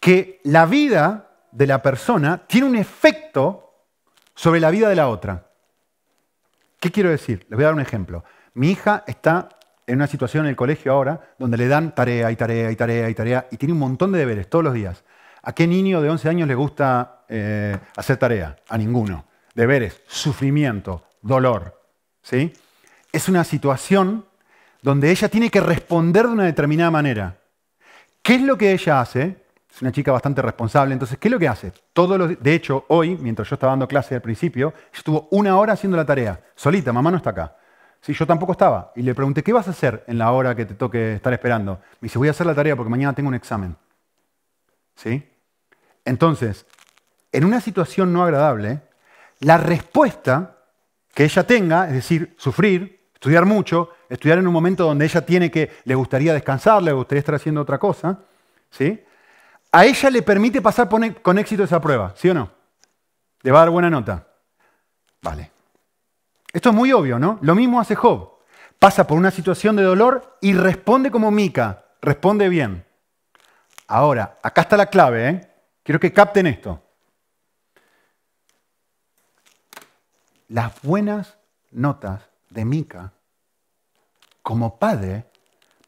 [0.00, 3.86] que la vida de la persona tiene un efecto
[4.34, 5.50] sobre la vida de la otra.
[6.80, 7.46] ¿Qué quiero decir?
[7.48, 8.24] Les voy a dar un ejemplo.
[8.54, 9.48] Mi hija está
[9.86, 13.10] en una situación en el colegio ahora donde le dan tarea y tarea y tarea
[13.10, 15.04] y tarea y tiene un montón de deberes todos los días.
[15.42, 18.56] ¿A qué niño de 11 años le gusta eh, hacer tarea?
[18.68, 19.24] A ninguno.
[19.54, 21.80] Deberes, sufrimiento, dolor.
[22.22, 22.52] ¿sí?
[23.12, 24.24] Es una situación
[24.82, 27.38] donde ella tiene que responder de una determinada manera.
[28.22, 29.42] ¿Qué es lo que ella hace?
[29.74, 31.72] Es una chica bastante responsable, entonces, ¿qué es lo que hace?
[31.92, 35.72] Todos los, de hecho, hoy, mientras yo estaba dando clase al principio, estuvo una hora
[35.72, 37.56] haciendo la tarea, solita, mamá no está acá.
[38.02, 38.92] Sí, yo tampoco estaba.
[38.96, 41.80] Y le pregunté, ¿qué vas a hacer en la hora que te toque estar esperando?
[42.00, 43.76] Me dice, voy a hacer la tarea porque mañana tengo un examen.
[44.96, 45.24] ¿Sí?
[46.04, 46.66] Entonces,
[47.30, 48.82] en una situación no agradable,
[49.38, 50.58] la respuesta
[51.14, 55.52] que ella tenga, es decir, sufrir, estudiar mucho, estudiar en un momento donde ella tiene
[55.52, 58.18] que, le gustaría descansar, le gustaría estar haciendo otra cosa,
[58.68, 59.00] ¿sí?
[59.70, 62.50] A ella le permite pasar con éxito esa prueba, ¿sí o no?
[63.42, 64.26] Le va a dar buena nota.
[65.22, 65.51] Vale.
[66.52, 67.38] Esto es muy obvio, ¿no?
[67.42, 68.30] Lo mismo hace Job.
[68.78, 72.84] Pasa por una situación de dolor y responde como Mica, responde bien.
[73.86, 75.50] Ahora, acá está la clave, ¿eh?
[75.82, 76.82] Quiero que capten esto.
[80.48, 81.38] Las buenas
[81.70, 83.12] notas de Mica
[84.42, 85.26] como padre,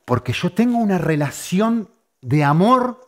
[0.04, 3.04] porque yo tengo una relación de amor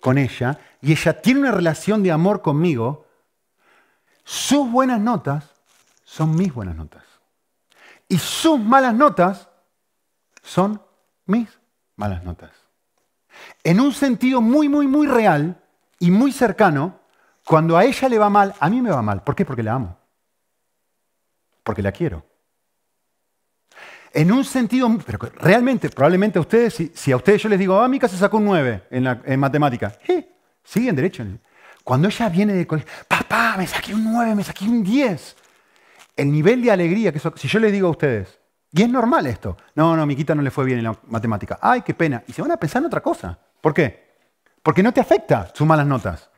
[0.00, 3.06] con ella y ella tiene una relación de amor conmigo,
[4.24, 5.49] sus buenas notas
[6.10, 7.04] son mis buenas notas.
[8.08, 9.48] Y sus malas notas
[10.42, 10.82] son
[11.26, 11.48] mis
[11.94, 12.50] malas notas.
[13.62, 15.62] En un sentido muy, muy, muy real
[16.00, 16.98] y muy cercano,
[17.44, 19.22] cuando a ella le va mal, a mí me va mal.
[19.22, 19.44] ¿Por qué?
[19.44, 19.96] Porque la amo.
[21.62, 22.24] Porque la quiero
[24.12, 27.86] en un sentido, pero realmente, probablemente a ustedes, si, a ustedes yo les digo, ah,
[27.86, 30.28] Mica se sacó un 9 en, la, en matemática, ¿eh?
[30.64, 31.24] siguen derecho.
[31.84, 35.36] Cuando ella viene de colegio, papá, me saqué un 9, me saqué un 10.
[36.20, 38.38] El nivel de alegría que eso, si yo les digo a ustedes,
[38.72, 41.80] y es normal esto, no, no, Miquita no le fue bien en la matemática, ay,
[41.80, 43.38] qué pena, y se van a pensar en otra cosa.
[43.58, 44.18] ¿Por qué?
[44.62, 46.28] Porque no te afecta sus malas notas.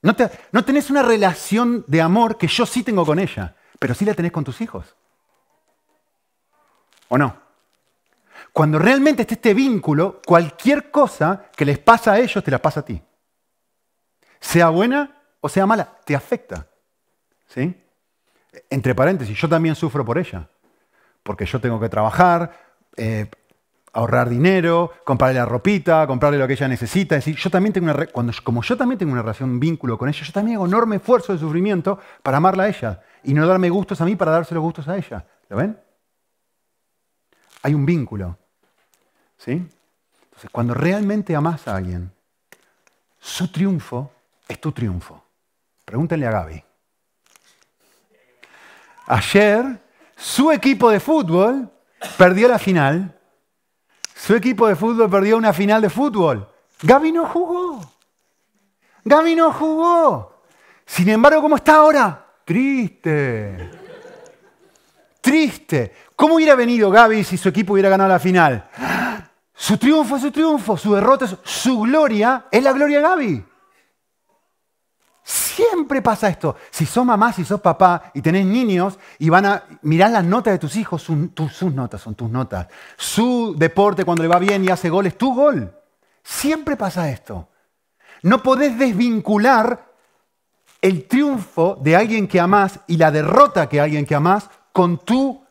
[0.00, 3.94] No, te, no tenés una relación de amor que yo sí tengo con ella, pero
[3.94, 4.94] sí la tenés con tus hijos.
[7.08, 7.36] ¿O no?
[8.52, 12.78] Cuando realmente esté este vínculo, cualquier cosa que les pasa a ellos te la pasa
[12.78, 13.02] a ti.
[14.38, 16.68] Sea buena o sea mala, te afecta.
[17.48, 17.74] ¿Sí?
[18.70, 20.48] Entre paréntesis, yo también sufro por ella.
[21.22, 22.52] Porque yo tengo que trabajar,
[22.96, 23.26] eh,
[23.92, 27.16] ahorrar dinero, comprarle la ropita, comprarle lo que ella necesita.
[27.16, 30.08] Es yo también tengo una cuando, como yo también tengo una relación, un vínculo con
[30.08, 33.68] ella, yo también hago enorme esfuerzo de sufrimiento para amarla a ella y no darme
[33.70, 35.26] gustos a mí para darse los gustos a ella.
[35.48, 35.76] ¿Lo ven?
[37.62, 38.38] hay un vínculo.
[39.36, 39.52] ¿Sí?
[39.52, 42.12] Entonces, cuando realmente amas a alguien,
[43.18, 44.12] su triunfo
[44.46, 45.22] es tu triunfo.
[45.84, 46.64] Pregúntenle a Gaby.
[49.08, 49.80] Ayer,
[50.16, 51.70] su equipo de fútbol
[52.18, 53.18] perdió la final.
[54.14, 56.46] Su equipo de fútbol perdió una final de fútbol.
[56.82, 57.80] Gaby no jugó.
[59.04, 60.42] Gaby no jugó.
[60.84, 62.26] Sin embargo, ¿cómo está ahora?
[62.44, 63.70] Triste.
[65.22, 65.94] Triste.
[66.14, 68.68] ¿Cómo hubiera venido Gaby si su equipo hubiera ganado la final?
[69.54, 73.44] Su triunfo es su triunfo, su derrota es su gloria, es la gloria de Gaby.
[75.58, 76.54] Siempre pasa esto.
[76.70, 80.52] Si sos mamá, si sos papá y tenés niños y van a mirar las notas
[80.52, 82.68] de tus hijos, sus notas son tus notas.
[82.96, 85.74] Su deporte cuando le va bien y hace gol es tu gol.
[86.22, 87.48] Siempre pasa esto.
[88.22, 89.84] No podés desvincular
[90.80, 95.42] el triunfo de alguien que amás y la derrota que alguien que amás con tu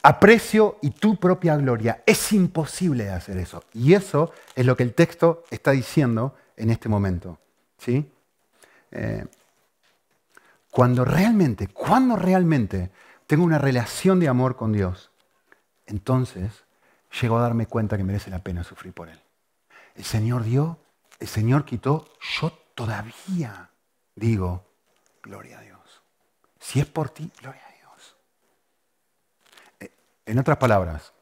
[0.00, 2.04] aprecio y tu propia gloria.
[2.06, 3.64] Es imposible hacer eso.
[3.74, 7.40] Y eso es lo que el texto está diciendo en este momento.
[7.78, 8.12] ¿sí?
[8.90, 9.26] Eh,
[10.70, 12.90] cuando realmente, cuando realmente
[13.26, 15.10] tengo una relación de amor con Dios,
[15.86, 16.64] entonces
[17.20, 19.20] llego a darme cuenta que merece la pena sufrir por Él.
[19.94, 20.78] El Señor dio,
[21.18, 22.08] el Señor quitó,
[22.40, 23.70] yo todavía
[24.14, 24.64] digo,
[25.22, 26.02] gloria a Dios.
[26.60, 28.16] Si es por ti, gloria a Dios.
[30.26, 31.12] En otras palabras,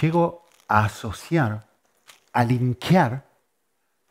[0.00, 1.66] llego a asociar,
[2.32, 3.33] a linkear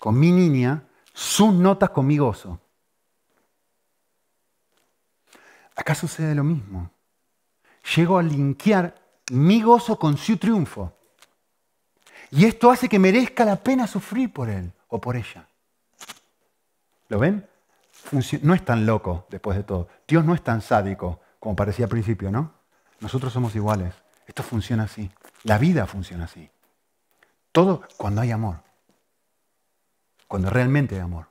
[0.03, 2.59] con mi niña sus notas con mi gozo.
[5.77, 6.91] Acá sucede lo mismo.
[7.95, 10.91] llego a linkear mi gozo con su triunfo.
[12.31, 15.47] Y esto hace que merezca la pena sufrir por él o por ella.
[17.07, 17.47] ¿Lo ven?
[18.41, 19.87] No es tan loco después de todo.
[20.05, 22.51] Dios no es tan sádico como parecía al principio, ¿no?
[22.99, 23.93] Nosotros somos iguales.
[24.27, 25.09] Esto funciona así.
[25.43, 26.49] La vida funciona así.
[27.53, 28.72] Todo cuando hay amor.
[30.34, 31.28] Cuando realmente hay amor.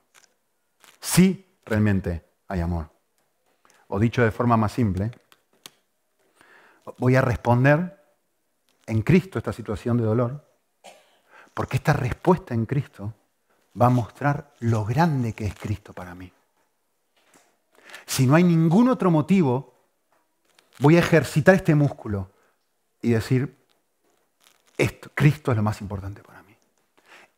[1.01, 2.89] Sí, realmente hay amor.
[3.89, 5.11] O dicho de forma más simple,
[6.99, 8.01] voy a responder
[8.87, 10.49] en Cristo esta situación de dolor,
[11.53, 13.13] porque esta respuesta en Cristo
[13.75, 16.33] va a mostrar lo grande que es Cristo para mí.
[18.07, 19.75] Si no hay ningún otro motivo,
[20.79, 22.31] voy a ejercitar este músculo
[23.01, 23.67] y decir,
[24.79, 26.32] esto, Cristo es lo más importante para mí.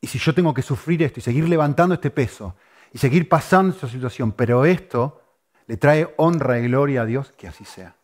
[0.05, 2.55] Y si yo tengo que sufrir esto y seguir levantando este peso
[2.93, 5.23] y seguir pasando esta situación, pero esto
[5.67, 7.97] le trae honra y gloria a Dios, que así sea.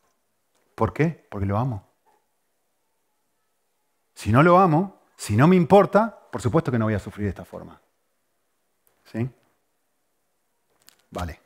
[0.74, 1.26] ¿Por qué?
[1.28, 1.86] Porque lo amo.
[4.14, 7.24] Si no lo amo, si no me importa, por supuesto que no voy a sufrir
[7.24, 7.78] de esta forma.
[9.12, 9.28] ¿Sí?
[11.10, 11.38] Vale.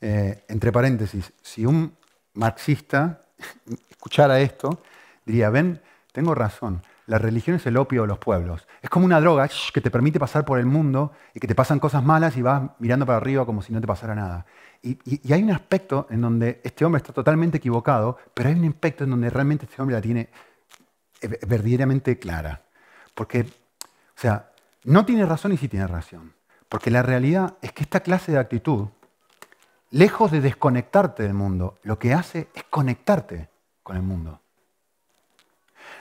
[0.00, 1.94] Eh, entre paréntesis, si un
[2.32, 3.26] marxista
[3.90, 4.82] escuchara esto,
[5.26, 8.68] diría, ven, tengo razón, la religión es el opio de los pueblos.
[8.80, 11.80] Es como una droga que te permite pasar por el mundo y que te pasan
[11.80, 14.46] cosas malas y vas mirando para arriba como si no te pasara nada.
[14.80, 14.96] Y,
[15.32, 19.10] hay un aspecto en donde este hombre está totalmente equivocado, pero hay un aspecto en
[19.10, 20.28] donde realmente este hombre la tiene
[21.20, 22.62] eh, verdaderamente clara.
[23.12, 24.52] Porque, o sea,
[24.84, 26.32] no tiene razón y sí tiene razón.
[26.68, 28.86] Porque la realidad es que esta clase de actitud,
[29.90, 33.48] lejos de desconectarte del mundo, lo que hace es conectarte
[33.82, 34.40] con el mundo.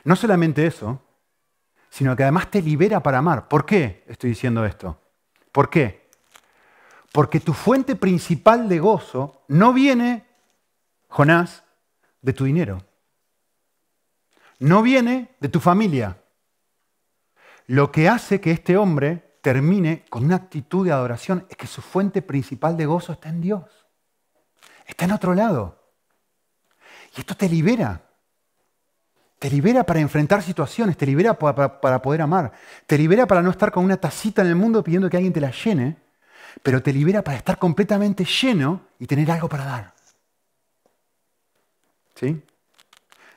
[0.04, 1.02] No solamente eso,
[1.90, 3.48] sino que además te libera para amar.
[3.48, 5.00] ¿Por qué estoy diciendo esto?
[5.52, 6.10] ¿Por qué?
[7.12, 10.26] Porque tu fuente principal de gozo no viene,
[11.08, 11.64] Jonás,
[12.22, 12.86] de tu dinero.
[14.60, 16.22] No viene de tu familia.
[17.66, 21.82] Lo que hace que este hombre termine con una actitud de adoración es que su
[21.82, 23.88] fuente principal de gozo está en Dios.
[24.86, 25.94] Está en otro lado.
[27.16, 28.09] Y esto te libera.
[29.40, 32.52] Te libera para enfrentar situaciones, te libera para, poder amar,
[32.86, 35.40] te libera para no estar con una tacita en el mundo pidiendo que alguien te
[35.40, 35.96] la llene,
[36.62, 39.94] pero te libera para estar completamente lleno y tener algo para dar.
[42.16, 42.42] ¿Sí?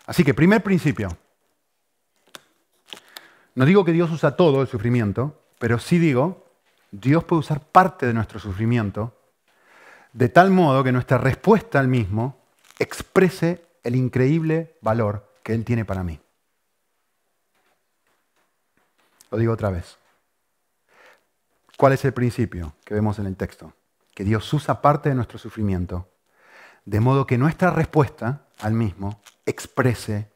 [0.07, 1.17] Así que, primer principio.
[3.55, 6.45] No digo que Dios usa todo el sufrimiento, pero sí digo,
[6.91, 9.17] Dios puede usar parte de nuestro sufrimiento
[10.13, 12.39] de tal modo que nuestra respuesta al mismo
[12.79, 16.21] exprese el increíble valor que Él tiene para mí.
[19.31, 19.99] Lo digo otra vez.
[21.77, 23.73] ¿Cuál es el principio que vemos en el texto?
[24.15, 26.09] Que Dios usa parte de nuestro sufrimiento,
[26.85, 30.31] de modo que nuestra respuesta al mismo exprese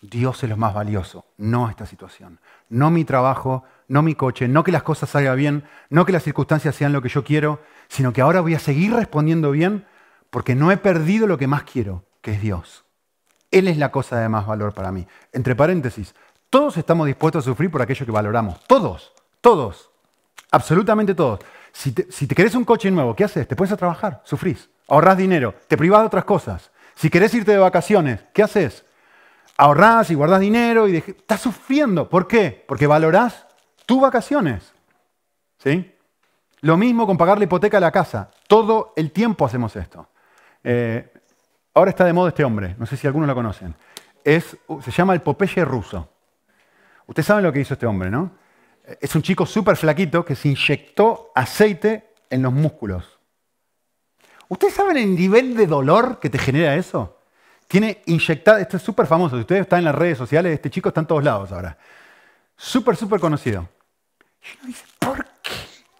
[0.00, 2.38] Dios es lo más valioso, no esta situación.
[2.68, 6.22] No mi trabajo, no mi coche, no que las cosas salgan bien, no que las
[6.22, 9.86] circunstancias sean lo que yo quiero, sino que ahora voy a seguir respondiendo bien
[10.30, 12.84] porque no he perdido lo que más quiero, que es Dios.
[13.50, 15.06] Él es la cosa de más valor para mí.
[15.32, 16.14] Entre paréntesis,
[16.50, 18.60] todos estamos dispuestos a sufrir por aquello que valoramos.
[18.66, 19.90] Todos, todos,
[20.50, 21.40] absolutamente todos.
[21.72, 23.46] Si te, querés un coche nuevo, ¿qué haces?
[23.46, 26.70] Te pones a trabajar, sufrís, ahorrás dinero, te privás de otras cosas.
[26.94, 28.84] Si querés irte de vacaciones, ¿qué haces?
[29.56, 32.08] Ahorrás y guardás dinero y estás sufriendo.
[32.08, 32.64] ¿Por qué?
[32.66, 33.46] Porque valorás
[33.86, 34.72] tus vacaciones.
[35.58, 35.94] ¿Sí?
[36.60, 38.30] Lo mismo con pagar la hipoteca de la casa.
[38.46, 40.08] Todo el tiempo hacemos esto.
[40.64, 41.12] Eh,
[41.78, 43.72] Ahora está de moda este hombre, no sé si algunos lo conocen.
[44.24, 46.10] Es, se llama el Popeye ruso.
[47.06, 48.32] Ustedes saben lo que hizo este hombre, ¿no?
[49.00, 53.20] Es un chico súper flaquito que se inyectó aceite en los músculos.
[54.48, 57.20] ¿Ustedes saben el nivel de dolor que te genera eso?
[57.68, 60.88] Tiene inyectado, esto es súper famoso, si ustedes están en las redes sociales, este chico
[60.88, 61.78] está en todos lados ahora.
[62.56, 63.68] Súper, súper conocido.
[64.42, 65.52] Y uno dice, ¿por qué?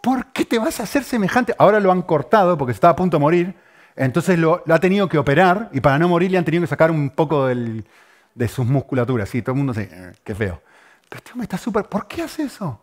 [0.03, 1.55] ¿Por qué te vas a hacer semejante?
[1.57, 3.68] Ahora lo han cortado porque estaba a punto de morir
[3.99, 6.93] entonces lo, ha tenido que operar y para no morir le han tenido que sacar
[6.93, 9.29] un poco de sus musculaturas.
[9.29, 10.63] Sí, todo el mundo dice, eh, qué feo.
[11.09, 11.85] Pero este hombre está súper...
[11.87, 12.81] ¿Por qué hace eso?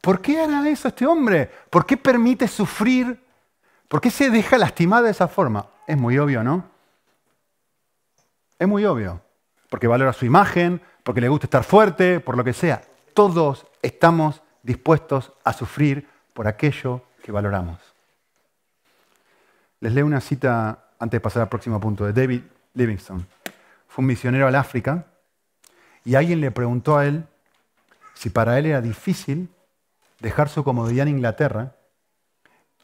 [0.00, 1.48] ¿Por qué hará eso este hombre?
[1.70, 3.22] ¿Por qué permite sufrir?
[3.86, 5.66] ¿Por qué se deja lastimar de esa forma?
[5.86, 6.64] Es muy obvio, ¿no?
[8.58, 9.22] Es muy obvio.
[9.70, 12.82] Porque valora su imagen, porque le gusta estar fuerte, por lo que sea.
[13.14, 17.87] Todos estamos dispuestos a sufrir por aquello que valoramos.
[19.80, 22.42] Les leo una cita antes de pasar al próximo punto, de David
[22.74, 23.24] Livingstone.
[23.86, 25.06] Fue un misionero al África
[26.04, 27.26] y alguien le preguntó a él
[28.14, 29.48] si para él era difícil
[30.20, 31.76] dejar su comodidad en Inglaterra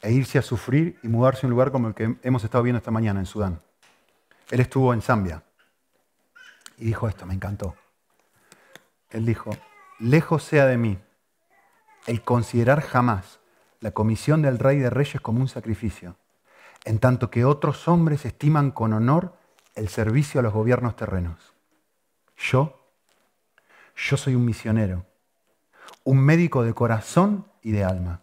[0.01, 2.77] e irse a sufrir y mudarse a un lugar como el que hemos estado viendo
[2.77, 3.59] esta mañana en Sudán.
[4.49, 5.43] Él estuvo en Zambia.
[6.77, 7.75] Y dijo esto, me encantó.
[9.09, 9.51] Él dijo,
[9.99, 10.99] lejos sea de mí
[12.05, 13.39] el considerar jamás
[13.79, 16.17] la comisión del rey de reyes como un sacrificio,
[16.85, 19.33] en tanto que otros hombres estiman con honor
[19.73, 21.53] el servicio a los gobiernos terrenos.
[22.37, 22.79] Yo,
[23.95, 25.05] yo soy un misionero,
[26.03, 28.21] un médico de corazón y de alma.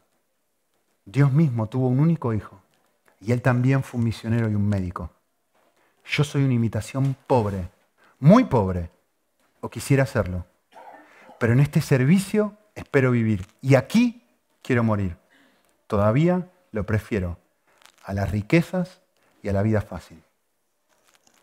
[1.04, 2.62] Dios mismo tuvo un único hijo
[3.20, 5.10] y él también fue un misionero y un médico.
[6.04, 7.68] Yo soy una imitación pobre,
[8.20, 8.90] muy pobre,
[9.60, 10.46] o quisiera serlo,
[11.38, 14.24] pero en este servicio espero vivir y aquí
[14.62, 15.16] quiero morir.
[15.88, 17.41] Todavía lo prefiero
[18.04, 19.00] a las riquezas
[19.42, 20.22] y a la vida fácil.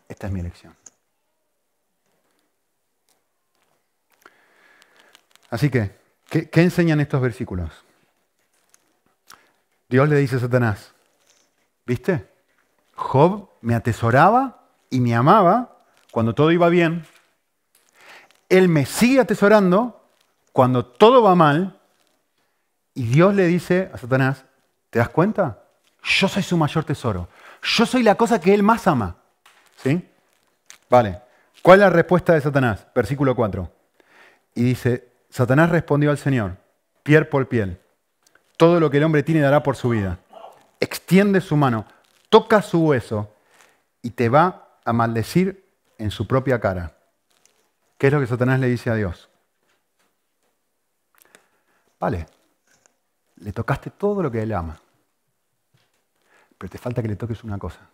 [0.08, 0.74] Esta es mi elección.
[5.50, 5.96] Así que,
[6.28, 7.70] ¿qué, enseñan estos versículos?
[9.88, 10.92] Dios le dice a Satanás,
[11.84, 12.28] ¿viste?
[12.94, 15.78] Job me atesoraba y me amaba
[16.12, 17.04] cuando todo iba bien.
[18.48, 20.04] Él me sigue atesorando
[20.52, 21.80] cuando todo va mal.
[22.94, 24.44] Y Dios le dice a Satanás,
[24.90, 25.59] ¿te das cuenta?
[26.02, 27.28] Yo soy su mayor tesoro.
[27.62, 29.16] Yo soy la cosa que él más ama.
[29.76, 30.08] ¿Sí?
[30.88, 31.20] Vale.
[31.62, 32.86] ¿Cuál es la respuesta de Satanás?
[32.94, 33.70] Versículo 4.
[34.54, 36.56] Y dice, Satanás respondió al Señor,
[37.02, 37.78] piel por piel,
[38.56, 40.18] todo lo que el hombre tiene dará por su vida.
[40.80, 41.86] Extiende su mano,
[42.28, 43.34] toca su hueso
[44.02, 45.64] y te va a maldecir
[45.98, 46.96] en su propia cara.
[47.98, 49.28] ¿Qué es lo que Satanás le dice a Dios?
[51.98, 52.26] Vale,
[53.36, 54.80] le tocaste todo lo que él ama,
[56.60, 57.88] pero te falta que le toques una cosa,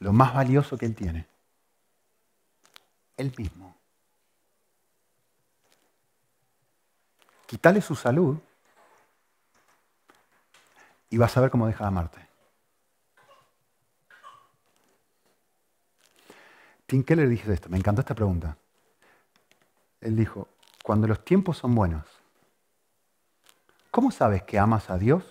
[0.00, 1.26] lo más valioso que él tiene,
[3.16, 3.76] él mismo.
[7.52, 8.38] quítale su salud
[11.10, 12.26] y vas a ver cómo deja de amarte.
[16.86, 18.56] Tim Keller dice esto, me encantó esta pregunta.
[20.00, 20.48] Él dijo,
[20.82, 22.06] cuando los tiempos son buenos,
[23.90, 25.22] ¿cómo sabes que amas a Dios?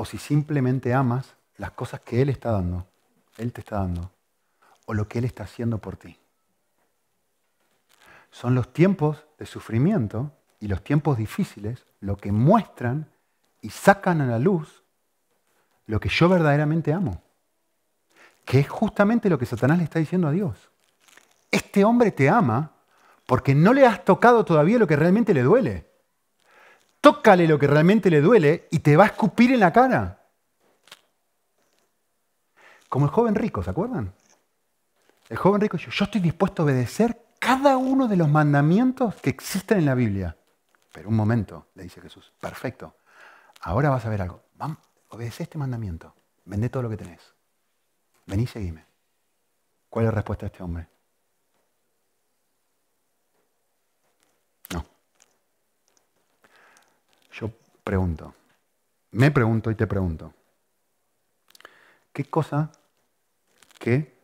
[0.00, 2.86] O si simplemente amas las cosas que Él está dando,
[3.36, 4.12] Él te está dando,
[4.86, 6.16] o lo que Él está haciendo por ti.
[8.30, 10.30] Son los tiempos de sufrimiento
[10.60, 13.08] y los tiempos difíciles lo que muestran
[13.60, 14.84] y sacan a la luz
[15.86, 17.20] lo que yo verdaderamente amo.
[18.44, 20.70] Que es justamente lo que Satanás le está diciendo a Dios.
[21.50, 22.70] Este hombre te ama
[23.26, 25.87] porque no le has tocado todavía lo que realmente le duele.
[27.00, 30.26] Tócale lo que realmente le duele y te va a escupir en la cara.
[32.88, 34.14] Como el joven rico, ¿se acuerdan?
[35.28, 39.30] El joven rico dijo, yo estoy dispuesto a obedecer cada uno de los mandamientos que
[39.30, 40.36] existen en la Biblia.
[40.92, 42.96] Pero un momento, le dice Jesús, perfecto.
[43.60, 44.42] Ahora vas a ver algo.
[44.54, 44.78] Vamos,
[45.08, 46.14] obedece este mandamiento.
[46.44, 47.20] Vende todo lo que tenés.
[48.26, 48.86] Vení y seguime.
[49.88, 50.88] ¿Cuál es la respuesta de este hombre?
[54.72, 54.84] No.
[57.32, 57.50] Yo
[57.88, 58.34] pregunto,
[59.12, 60.34] me pregunto y te pregunto,
[62.12, 62.70] ¿qué cosa
[63.78, 64.14] que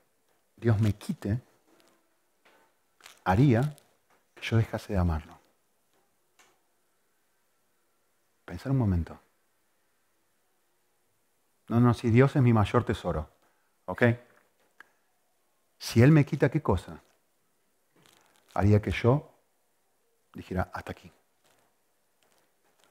[0.54, 1.40] Dios me quite
[3.24, 3.74] haría
[4.34, 5.38] que yo dejase de amarlo?
[8.44, 9.18] Pensar un momento.
[11.68, 13.30] No, no, si Dios es mi mayor tesoro,
[13.86, 14.02] ¿ok?
[15.78, 17.00] Si Él me quita qué cosa,
[18.52, 19.26] haría que yo
[20.34, 21.10] dijera, hasta aquí.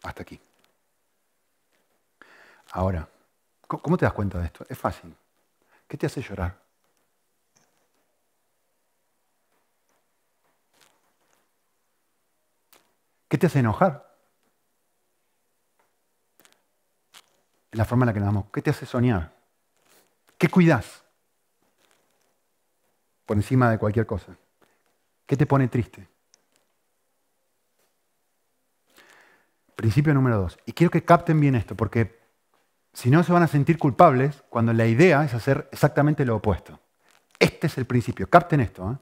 [0.02, 0.42] Hasta aquí.
[2.76, 3.08] Ahora,
[3.68, 4.66] ¿cómo te das cuenta de esto?
[4.68, 5.16] Es fácil.
[5.88, 6.60] ¿Qué te hace llorar?
[13.28, 14.14] ¿Qué te hace enojar?
[17.72, 18.46] en la forma en la que nos damos.
[18.54, 19.34] ¿Qué te hace soñar?
[20.38, 21.04] ¿Qué cuidas?
[23.26, 24.38] Por encima de cualquier cosa.
[25.26, 26.08] ¿Qué te pone triste?
[29.76, 30.60] Principio número dos.
[30.68, 32.23] Y quiero que capten bien esto, porque
[32.94, 36.80] si no se van a sentir culpables cuando la idea es hacer exactamente lo opuesto.
[37.40, 38.30] Este es el principio.
[38.30, 38.92] Capten esto.
[38.92, 38.98] ¿eh?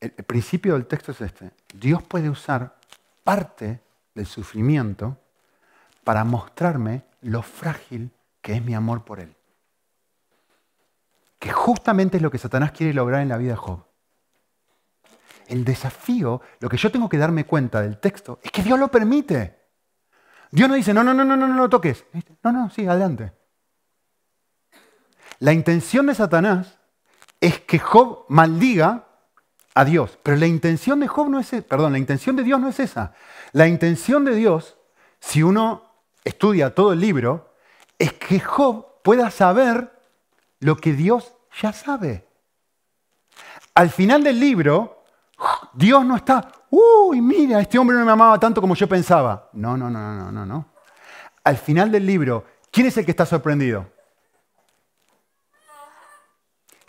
[0.00, 1.50] El, el principio del texto es este.
[1.74, 2.76] Dios puede usar
[3.24, 3.80] parte
[4.14, 5.18] del sufrimiento
[6.04, 8.10] para mostrarme lo frágil
[8.42, 9.34] que es mi amor por Él.
[11.38, 13.84] Que justamente es lo que Satanás quiere lograr en la vida de Job.
[15.46, 18.88] El desafío, lo que yo tengo que darme cuenta del texto, es que Dios lo
[18.88, 19.63] permite.
[20.54, 22.04] Dios no dice, no, no, no, no, no, no lo toques.
[22.44, 23.32] No, no, sí, adelante.
[25.40, 26.78] La intención de Satanás
[27.40, 29.04] es que Job maldiga
[29.74, 30.16] a Dios.
[30.22, 33.14] Pero la intención de Job no es, perdón, la intención de Dios no es esa.
[33.50, 34.78] La intención de Dios,
[35.18, 35.90] si uno
[36.22, 37.56] estudia todo el libro,
[37.98, 39.90] es que Job pueda saber
[40.60, 42.28] lo que Dios ya sabe.
[43.74, 45.02] Al final del libro,
[45.72, 49.48] Dios no está, uy, mira, este hombre no me amaba tanto como yo pensaba.
[49.52, 50.66] No, no, no, no, no, no.
[51.44, 53.92] Al final del libro, ¿quién es el que está sorprendido?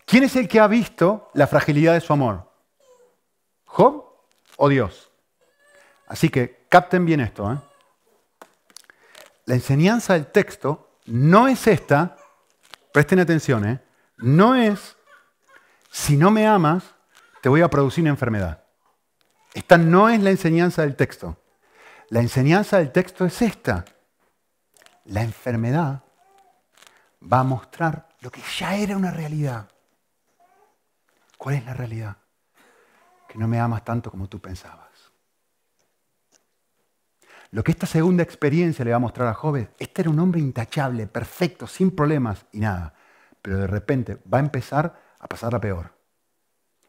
[0.06, 2.52] ¿Quién es el que ha visto la fragilidad de su amor?
[3.66, 4.06] ¿Job
[4.58, 5.12] o Dios?
[6.08, 7.52] Así que capten bien esto.
[7.52, 7.58] ¿eh?
[9.46, 12.16] La enseñanza del texto no es esta,
[12.92, 13.82] presten atención, ¿eh?
[14.18, 14.96] no es,
[15.92, 16.84] si no me amas,
[17.42, 18.65] te voy a producir una enfermedad.
[19.56, 21.38] Esta no es la enseñanza del texto.
[22.10, 23.86] La enseñanza del texto es esta.
[25.06, 26.04] La enfermedad
[27.24, 29.70] va a mostrar lo que ya era una realidad.
[31.38, 32.18] ¿Cuál es la realidad?
[33.30, 34.90] Que no me amas tanto como tú pensabas.
[37.52, 40.42] Lo que esta segunda experiencia le va a mostrar a Job este era un hombre
[40.42, 42.94] intachable, perfecto, sin problemas y nada.
[43.42, 45.94] Pero de repente va a empezar a pasar la peor.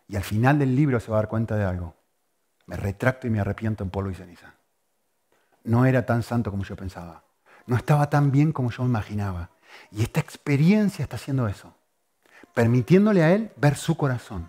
[0.08, 2.05] Y al final del libro se va a dar cuenta de algo.
[2.66, 4.54] Me retracto y me arrepiento en polvo y ceniza.
[5.64, 7.22] No era tan santo como yo pensaba.
[7.66, 9.50] No estaba tan bien como yo imaginaba.
[9.90, 11.74] Y esta experiencia está haciendo eso
[12.56, 14.48] permitiéndole a Él ver su corazón.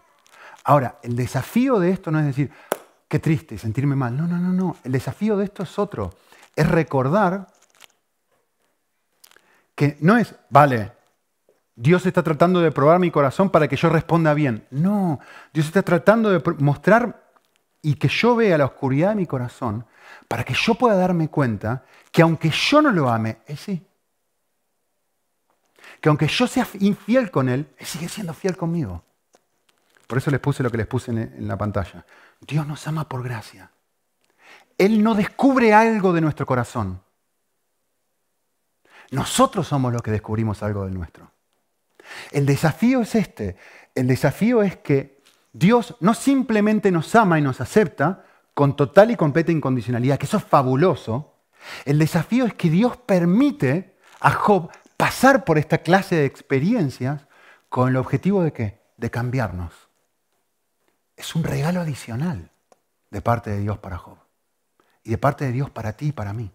[0.64, 2.50] Ahora, el desafío de esto no es decir,
[3.10, 4.16] qué triste, sentirme mal.
[4.16, 4.78] No, no, no, no.
[4.86, 6.14] El desafío de esto es otro.
[6.56, 7.48] Es recordar
[9.76, 10.94] que no es, vale,
[11.76, 14.66] Dios está tratando de probar mi corazón para que yo responda bien.
[14.72, 15.20] No,
[15.52, 17.27] Dios está tratando de mostrar
[17.82, 19.86] y que yo vea la oscuridad de mi corazón
[20.28, 23.88] para que yo pueda darme cuenta que aunque yo no lo ame, Él sí
[26.02, 29.04] que aunque yo sea infiel con Él, Él sigue siendo fiel conmigo.
[30.08, 32.06] Por eso les puse lo que les puse en la pantalla.
[32.42, 33.72] Dios nos ama por gracia.
[34.78, 37.02] Él no descubre algo de nuestro corazón.
[39.12, 41.32] Nosotros somos los que descubrimos algo del nuestro.
[42.32, 43.58] El desafío es este.
[43.96, 45.17] El desafío es que
[45.58, 50.38] Dios no simplemente nos ama y nos acepta con total y completa incondicionalidad, que eso
[50.38, 51.42] es fabuloso.
[51.84, 57.26] El desafío es que Dios permite a Job pasar por esta clase de experiencias
[57.70, 58.82] con el objetivo de qué?
[58.98, 59.74] De cambiarnos.
[61.16, 62.52] Es un regalo adicional
[63.10, 64.20] de parte de Dios para Job
[65.04, 66.52] y de parte de Dios para ti y para mí.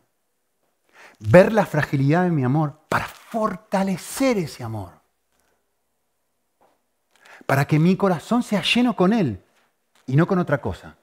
[1.18, 5.01] Ver la fragilidad de mi amor para fortalecer ese amor.
[7.47, 9.43] Para que mi corazón sea lleno con Él
[10.07, 10.97] y no con otra cosa.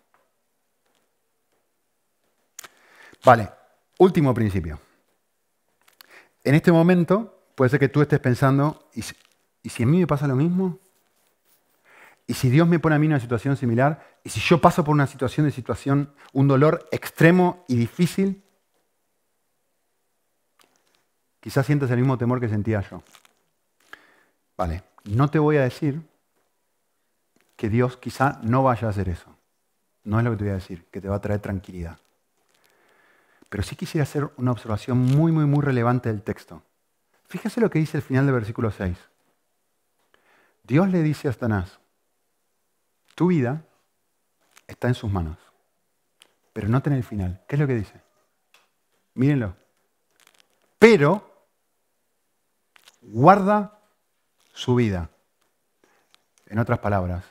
[3.23, 3.49] Vale,
[3.97, 4.79] último principio.
[6.43, 10.27] En este momento puede ser que tú estés pensando, ¿y si, a mí me pasa
[10.27, 10.79] lo mismo?
[12.25, 14.19] ¿Y si Dios me pone a mí en una situación similar?
[14.23, 18.43] ¿Y si yo paso por una situación de situación, un dolor extremo y difícil?
[21.39, 23.01] Quizás sientas el mismo temor que sentía yo.
[24.55, 26.01] Vale, no te voy a decir
[27.59, 29.35] que Dios quizá no vaya a hacer eso.
[30.05, 31.99] No es lo que te voy a decir, que te va a traer tranquilidad.
[33.49, 36.63] Pero sí quisiera hacer una observación muy, muy, muy relevante del texto.
[37.27, 38.97] Fíjese lo que dice el final del versículo 6.
[40.63, 41.81] Dios le dice a Satanás,
[43.13, 43.65] tu vida
[44.65, 45.37] está en sus manos,
[46.53, 47.43] pero no tiene el final.
[47.45, 48.01] ¿Qué es lo que dice?
[49.15, 49.53] Mírenlo.
[50.79, 51.45] Pero
[53.01, 53.81] guarda
[54.53, 55.09] su vida.
[56.45, 57.25] En otras palabras,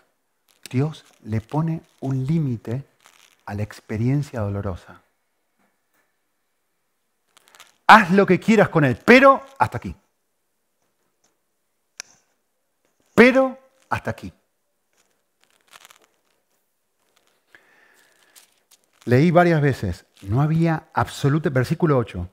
[0.71, 2.85] Dios le pone un límite
[3.47, 5.03] a la experiencia dolorosa
[7.89, 9.97] haz lo que quieras con él, pero hasta aquí.
[13.15, 13.59] Pero
[13.89, 14.33] hasta aquí.
[19.07, 22.29] Leí varias veces, no había absoluto, versículo 8,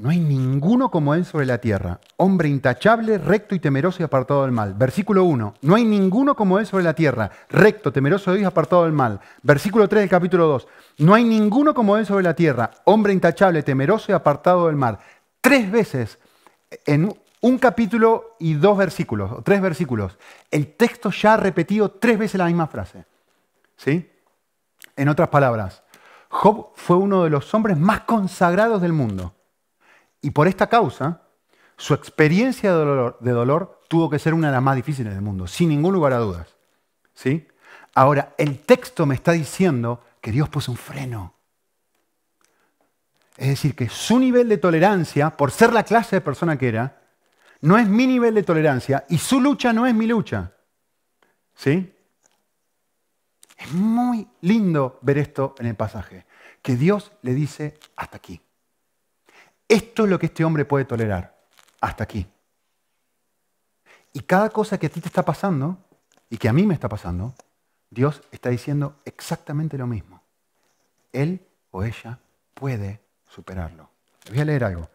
[0.00, 4.42] no hay ninguno como él sobre la tierra, hombre intachable, recto y temeroso y apartado
[4.42, 4.72] del mal.
[4.72, 8.46] Versículo 1, no hay ninguno como él sobre la tierra, recto, temeroso de Dios y
[8.46, 9.20] apartado del mal.
[9.42, 13.62] Versículo 3 del capítulo 2, no hay ninguno como él sobre la tierra, hombre intachable,
[13.62, 14.98] temeroso y apartado del mal.
[15.42, 16.18] Tres veces
[16.86, 20.16] en un capítulo y dos versículos, o tres versículos,
[20.50, 23.04] el texto ya ha repetido tres veces la misma frase.
[23.76, 24.10] ¿Sí?
[24.96, 25.82] En otras palabras,
[26.30, 29.34] Job fue uno de los hombres más consagrados del mundo.
[30.22, 31.22] Y por esta causa,
[31.76, 35.70] su experiencia de dolor, tuvo que ser una de las más difíciles del mundo, sin
[35.70, 36.48] ningún lugar a dudas.
[37.14, 37.48] ¿Sí?
[37.94, 41.34] Ahora, el texto me está diciendo que Dios puso un freno.
[43.36, 47.00] Es decir, que su nivel de tolerancia, por ser la clase de persona que era,
[47.62, 50.52] no es mi nivel de tolerancia y su lucha no es mi lucha.
[51.54, 51.94] ¿Sí?
[53.56, 56.26] Es muy lindo ver esto en el pasaje,
[56.62, 58.40] que Dios le dice hasta aquí.
[59.70, 61.32] Esto es lo que este hombre puede tolerar.
[61.80, 62.26] Hasta aquí.
[64.12, 65.78] Y cada cosa que a ti te está pasando,
[66.28, 67.36] y que a mí me está pasando,
[67.88, 70.22] Dios está diciendo exactamente lo mismo.
[71.12, 72.18] Él o ella
[72.52, 73.88] puede superarlo.
[74.24, 74.90] Les voy a leer algo.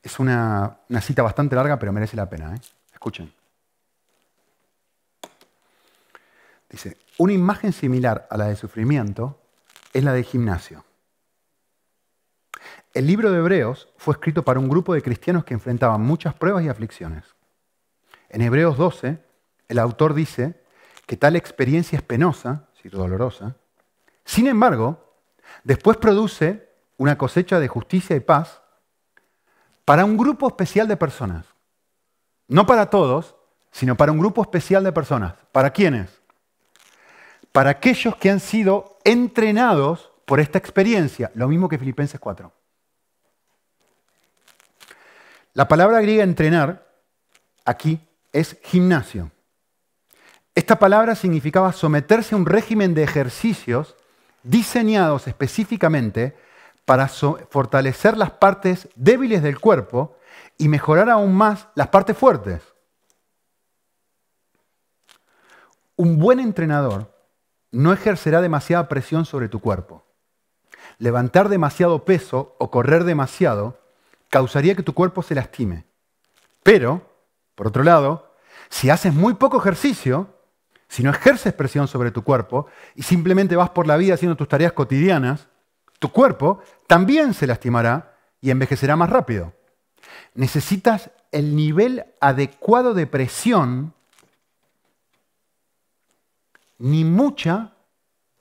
[0.00, 2.54] Es una, cita bastante larga, pero merece la pena.
[2.54, 2.60] ¿eh?
[2.92, 3.32] Escuchen.
[6.70, 9.40] Dice, una imagen similar a la de sufrimiento
[9.92, 10.84] es la de gimnasio.
[12.92, 16.64] El libro de Hebreos fue escrito para un grupo de cristianos que enfrentaban muchas pruebas
[16.64, 17.24] y aflicciones.
[18.28, 19.18] En Hebreos 12,
[19.68, 20.62] el autor dice
[21.06, 23.56] que tal experiencia es penosa, si dolorosa.
[24.24, 25.16] Sin embargo,
[25.64, 28.62] después produce una cosecha de justicia y paz
[29.84, 31.46] para un grupo especial de personas.
[32.48, 33.34] No para todos,
[33.70, 35.34] sino para un grupo especial de personas.
[35.50, 36.22] ¿Para quiénes?
[37.52, 42.50] para aquellos que han sido entrenados por esta experiencia, lo mismo que Filipenses 4.
[45.54, 46.88] La palabra griega entrenar
[47.64, 48.00] aquí
[48.32, 49.30] es gimnasio.
[50.54, 53.96] Esta palabra significaba someterse a un régimen de ejercicios
[54.42, 56.36] diseñados específicamente
[56.84, 60.16] para fortalecer las partes débiles del cuerpo
[60.56, 62.62] y mejorar aún más las partes fuertes.
[65.96, 67.14] Un buen entrenador
[67.70, 70.04] no ejercerá demasiada presión sobre tu cuerpo.
[70.98, 73.81] Levantar demasiado peso o correr demasiado
[74.32, 75.84] causaría que tu cuerpo se lastime.
[76.62, 77.06] Pero,
[77.54, 78.34] por otro lado,
[78.70, 80.34] si haces muy poco ejercicio,
[80.88, 84.48] si no ejerces presión sobre tu cuerpo y simplemente vas por la vida haciendo tus
[84.48, 85.48] tareas cotidianas,
[85.98, 89.52] tu cuerpo también se lastimará y envejecerá más rápido.
[90.32, 93.92] Necesitas el nivel adecuado de presión
[96.78, 97.74] ni mucha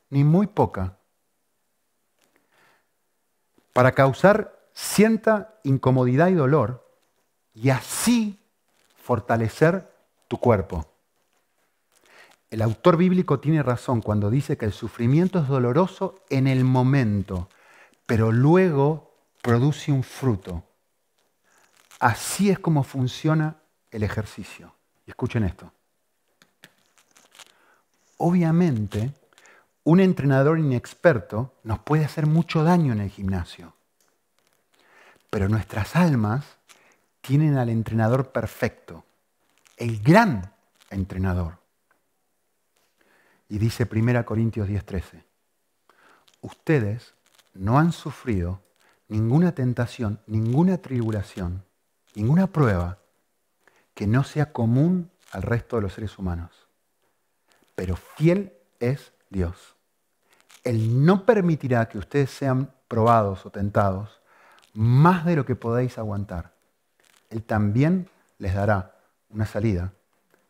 [0.09, 0.95] ni muy poca,
[3.73, 6.89] para causar cierta incomodidad y dolor
[7.53, 8.39] y así
[8.97, 9.93] fortalecer
[10.27, 10.87] tu cuerpo.
[12.49, 17.47] El autor bíblico tiene razón cuando dice que el sufrimiento es doloroso en el momento,
[18.05, 20.63] pero luego produce un fruto.
[21.99, 23.57] Así es como funciona
[23.91, 24.73] el ejercicio.
[25.05, 25.71] Escuchen esto.
[28.17, 29.11] Obviamente,
[29.83, 33.73] un entrenador inexperto nos puede hacer mucho daño en el gimnasio.
[35.31, 36.45] Pero nuestras almas
[37.21, 39.03] tienen al entrenador perfecto,
[39.77, 40.53] el gran
[40.91, 41.57] entrenador.
[43.49, 45.23] Y dice 1 Corintios 10:13,
[46.41, 47.15] ustedes
[47.55, 48.61] no han sufrido
[49.07, 51.65] ninguna tentación, ninguna tribulación,
[52.13, 52.99] ninguna prueba
[53.95, 56.61] que no sea común al resto de los seres humanos
[57.81, 59.75] pero fiel es Dios.
[60.63, 64.20] Él no permitirá que ustedes sean probados o tentados
[64.73, 66.53] más de lo que podáis aguantar.
[67.29, 68.09] Él también
[68.39, 68.95] les dará
[69.29, 69.93] una salida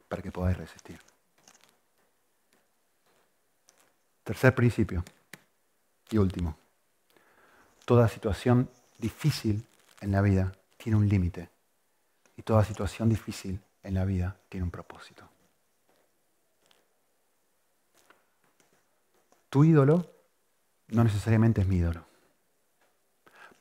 [0.07, 0.99] para que podáis resistir.
[4.23, 5.03] Tercer principio
[6.09, 6.57] y último.
[7.85, 9.65] Toda situación difícil
[9.99, 11.49] en la vida tiene un límite
[12.37, 15.31] y toda situación difícil en la vida tiene un propósito.
[19.51, 20.09] tu ídolo
[20.87, 22.05] no necesariamente es mi ídolo.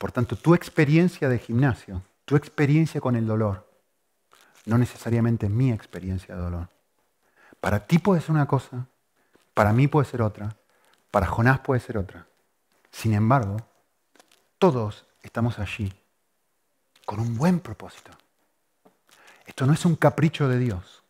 [0.00, 3.70] Por tanto, tu experiencia de gimnasio, tu experiencia con el dolor,
[4.64, 6.70] no necesariamente es mi experiencia de dolor.
[7.60, 8.86] Para ti puede ser una cosa,
[9.52, 10.56] para mí puede ser otra,
[11.10, 12.26] para Jonás puede ser otra.
[12.90, 13.58] Sin embargo,
[14.58, 15.92] todos estamos allí
[17.04, 18.10] con un buen propósito.
[19.44, 21.02] Esto no es un capricho de Dios.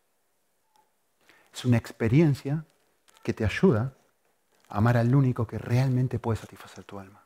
[1.53, 2.65] Es una experiencia
[3.23, 3.93] que te ayuda
[4.67, 7.21] amar al único que realmente puede satisfacer tu alma.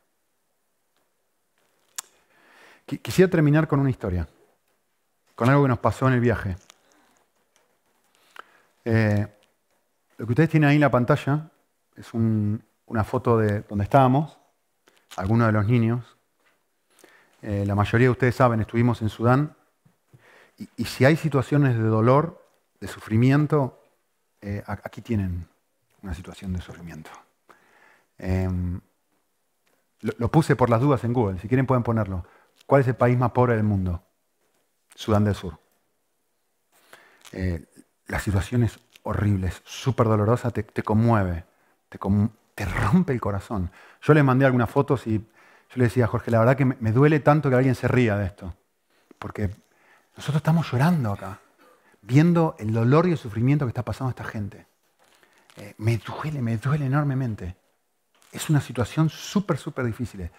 [2.86, 4.28] Quisiera terminar con una historia,
[5.34, 6.56] con algo que nos pasó en el viaje.
[8.84, 9.28] Eh,
[10.18, 11.50] lo que ustedes tienen ahí en la pantalla
[11.96, 14.38] es una foto de donde estábamos,
[15.18, 16.18] algunos de los niños.
[17.42, 19.56] Eh, la mayoría de ustedes saben, estuvimos en Sudán.
[20.78, 22.42] Y, si hay situaciones de dolor,
[22.80, 23.82] de sufrimiento,
[24.42, 25.48] eh, aquí tienen
[26.02, 27.10] una situación de sufrimiento.
[28.18, 28.80] Em,
[30.02, 32.26] lo, puse por las dudas en Google, si quieren pueden ponerlo.
[32.66, 34.03] ¿Cuál es el país más pobre del mundo?
[34.95, 35.59] Sudán del Sur.
[37.32, 37.66] Eh,
[38.07, 41.45] la situación es horrible, es súper dolorosa, te, conmueve,
[41.89, 43.72] te, rompe el corazón.
[44.01, 47.20] Yo le mandé algunas fotos y yo le decía Jorge, la verdad que me, duele
[47.20, 48.55] tanto que alguien se ría de esto,
[49.20, 49.49] porque
[50.16, 51.39] nosotros estamos llorando acá,
[52.01, 54.66] viendo el dolor y el sufrimiento que está pasando a esta gente.
[55.57, 57.57] Eh, me duele, me duele enormemente
[58.36, 60.30] es una situación súper, súper difícil.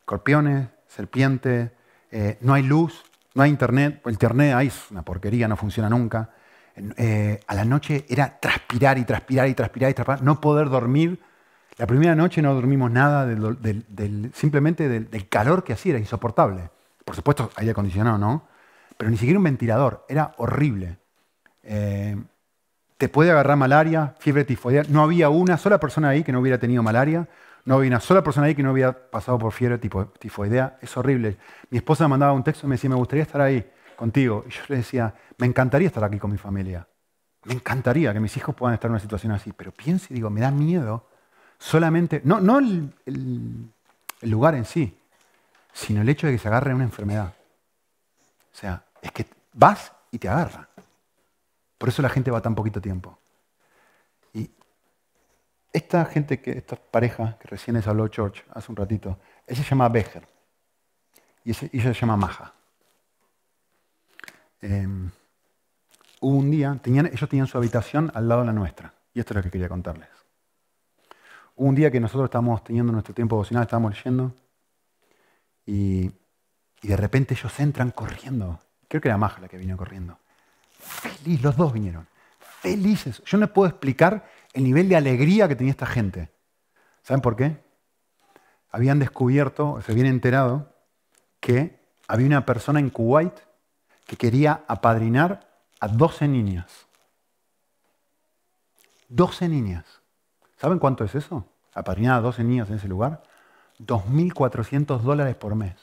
[0.00, 1.70] Escorpiones, serpientes,
[2.10, 3.04] eh, no hay luz,
[3.34, 4.00] no hay internet.
[4.06, 6.30] Internet ahí es una porquería, no funciona nunca.
[6.96, 11.20] Eh, a la noche era transpirar y transpirar y transpirar y transpirar, no poder dormir.
[11.76, 13.28] La primera noche no dormimos nada,
[14.32, 16.70] simplemente del, calor que hacía, era insoportable.
[17.04, 18.46] Por supuesto, aire acondicionado, ¿no?
[18.96, 20.98] Pero ni siquiera un ventilador, era horrible.
[21.64, 22.16] Eh,
[22.96, 24.84] te puede agarrar malaria, fiebre tifoidea.
[24.88, 27.28] No había una sola persona ahí que no hubiera tenido malaria.
[27.64, 30.78] No había una sola persona ahí que no hubiera pasado por fiebre tifoidea.
[30.80, 31.38] Es horrible.
[31.70, 34.44] Mi esposa me mandaba un texto y me decía, me gustaría estar ahí contigo.
[34.46, 36.86] Y yo le decía, me encantaría estar aquí con mi familia.
[37.44, 39.52] Me encantaría que mis hijos puedan estar en una situación así.
[39.52, 41.06] Pero pienso y digo, me da miedo
[41.58, 44.98] solamente, no, no el, el lugar en sí,
[45.72, 47.32] sino el hecho de que se agarre una enfermedad.
[48.52, 50.68] O sea, es que vas y te agarra.
[51.78, 53.18] Por eso la gente va tan poquito tiempo.
[55.74, 59.88] Esta gente, esta pareja que recién les habló George hace un ratito, ella se llama
[59.88, 60.24] Becher
[61.42, 62.54] y ella se llama Maja.
[64.60, 65.10] Em,
[66.20, 69.36] hubo un día, ellos tenían su habitación al lado de la nuestra, y esto es
[69.38, 70.08] lo que quería contarles.
[71.56, 74.32] Hubo un día que nosotros estábamos teniendo nuestro tiempo devocional, estábamos leyendo,
[75.66, 76.08] y,
[76.82, 78.60] y de repente ellos entran corriendo.
[78.86, 80.16] Creo que era Maja la que vino corriendo.
[80.78, 82.06] Feliz, los dos vinieron.
[82.38, 83.22] Felices.
[83.24, 84.24] Yo no puedo explicar
[84.54, 86.30] el nivel de alegría que tenía esta gente.
[87.02, 87.62] ¿Saben por qué?
[88.70, 90.72] Habían descubierto, se habían enterado,
[91.40, 91.78] que
[92.08, 93.34] había una persona en Kuwait
[94.06, 95.50] que quería apadrinar
[95.80, 96.86] a 12 niñas.
[99.08, 99.84] 12 niñas.
[100.56, 101.46] ¿Saben cuánto es eso?
[101.74, 103.22] Apadrinar a 12 niñas en ese lugar.
[103.80, 105.74] 2.400 dólares por mes.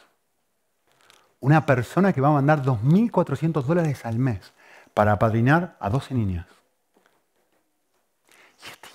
[1.40, 4.54] Una persona que va a mandar 2.400 dólares al mes
[4.94, 6.48] para apadrinar a 12 niñas.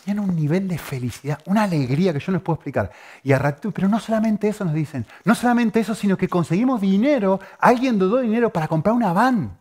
[0.07, 2.93] Tenían un nivel de felicidad, una alegría que yo no les puedo explicar.
[3.25, 3.33] Y
[3.75, 8.21] pero no solamente eso nos dicen, no solamente eso, sino que conseguimos dinero, alguien dudó
[8.21, 9.59] dinero para comprar una van.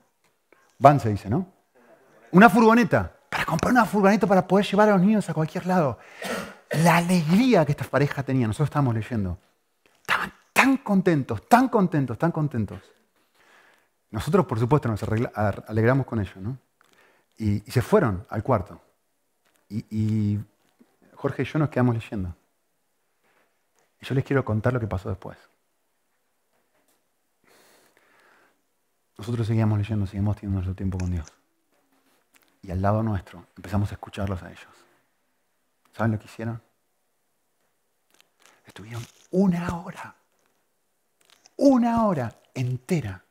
[0.77, 1.47] Van se dice, ¿no?
[2.29, 5.97] Una furgoneta, para comprar una furgoneta para poder llevar a los niños a cualquier lado.
[6.83, 9.39] La alegría que esta pareja tenía, nosotros estábamos leyendo.
[10.01, 12.79] Estaban tan contentos, tan contentos, tan contentos.
[14.11, 15.01] Nosotros, por supuesto, nos
[15.65, 16.59] alegramos con ellos, ¿no?
[17.35, 18.79] Y, se fueron al cuarto.
[19.69, 20.39] Y,
[21.13, 22.35] Jorge y yo nos quedamos leyendo.
[23.99, 25.37] Y yo les quiero contar lo que pasó después.
[29.17, 31.31] Nosotros seguíamos leyendo, seguimos teniendo nuestro tiempo con Dios.
[32.61, 34.67] Y al lado nuestro empezamos a escucharlos a ellos.
[35.93, 36.61] ¿Saben lo que hicieron?
[38.65, 40.15] Estuvieron una hora,
[41.55, 43.25] una hora entera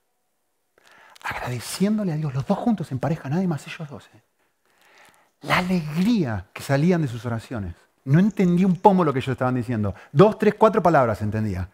[1.25, 4.09] agradeciéndole a Dios, los dos juntos en pareja, nadie más, ellos dos.
[4.15, 4.23] ¿eh?
[5.45, 7.75] La alegría que salían de sus oraciones.
[8.05, 9.95] No entendía un pomo lo que ellos estaban diciendo.
[10.13, 11.69] Dos, tres, cuatro palabras entendía.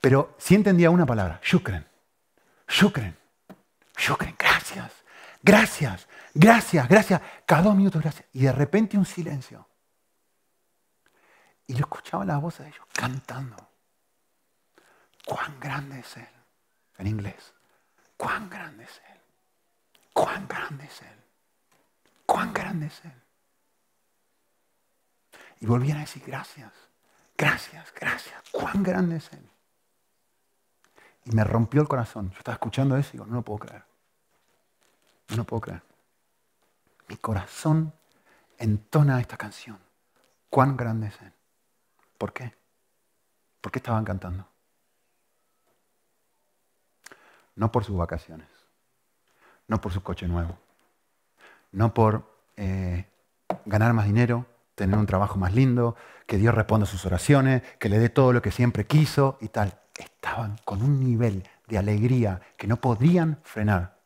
[0.00, 1.86] Pero sí entendía una palabra, shukren.
[2.68, 3.16] Shukren.
[3.96, 4.92] Shukren, gracias.
[5.42, 6.08] Gracias.
[6.34, 7.20] Gracias, gracias.
[7.44, 8.26] Cada dos minutos, gracias.
[8.32, 9.66] Y de repente un silencio.
[11.66, 13.56] Y yo escuchaba las voces de ellos cantando.
[15.24, 16.28] Cuán grande es Él.
[16.98, 17.54] En inglés.
[18.16, 19.20] Cuán grande es Él.
[20.12, 21.20] Cuán grande es Él.
[22.30, 23.22] Cuán grande es Él.
[25.58, 26.72] Y volvían a decir gracias,
[27.36, 28.40] gracias, gracias.
[28.52, 29.50] Cuán grande es Él.
[31.24, 32.30] Y me rompió el corazón.
[32.30, 33.84] Yo estaba escuchando eso y digo, no lo puedo creer.
[35.30, 35.82] No lo puedo creer.
[37.08, 37.92] Mi corazón
[38.58, 39.80] entona esta canción.
[40.48, 41.32] Cuán grande es Él.
[42.16, 42.54] ¿Por qué?
[43.60, 44.46] ¿Por qué estaban cantando?
[47.56, 48.48] no por sus vacaciones,
[49.68, 50.56] no por su coche nuevo,
[51.72, 53.06] no por eh,
[53.64, 55.96] ganar más dinero, tener un trabajo más lindo,
[56.26, 59.48] que Dios responda a sus oraciones, que le dé todo lo que siempre quiso y
[59.48, 59.80] tal.
[59.98, 64.00] Estaban con un nivel de alegría que no podrían frenar,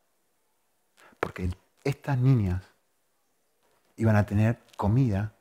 [1.20, 1.50] porque
[1.84, 2.62] estas niñas
[3.96, 5.34] iban a tener comida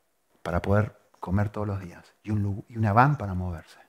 [0.44, 3.80] para poder comer todos los días y, y una van para moverse.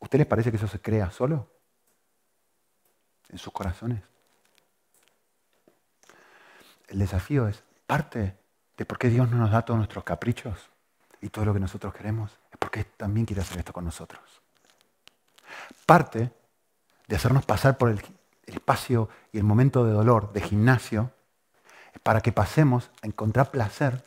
[0.00, 1.60] ¿Usted les parece que eso se crea solo?
[3.32, 4.02] en sus corazones.
[6.90, 8.36] El desafío es parte
[8.76, 10.70] de por qué Dios no nos da todos nuestros caprichos
[11.20, 14.20] y todo lo que nosotros queremos, es porque también quiere hacer esto con nosotros.
[15.86, 16.32] Parte
[17.06, 18.02] de hacernos pasar por el,
[18.46, 21.12] espacio y el momento de dolor de gimnasio
[21.94, 24.02] es para que pasemos a encontrar placer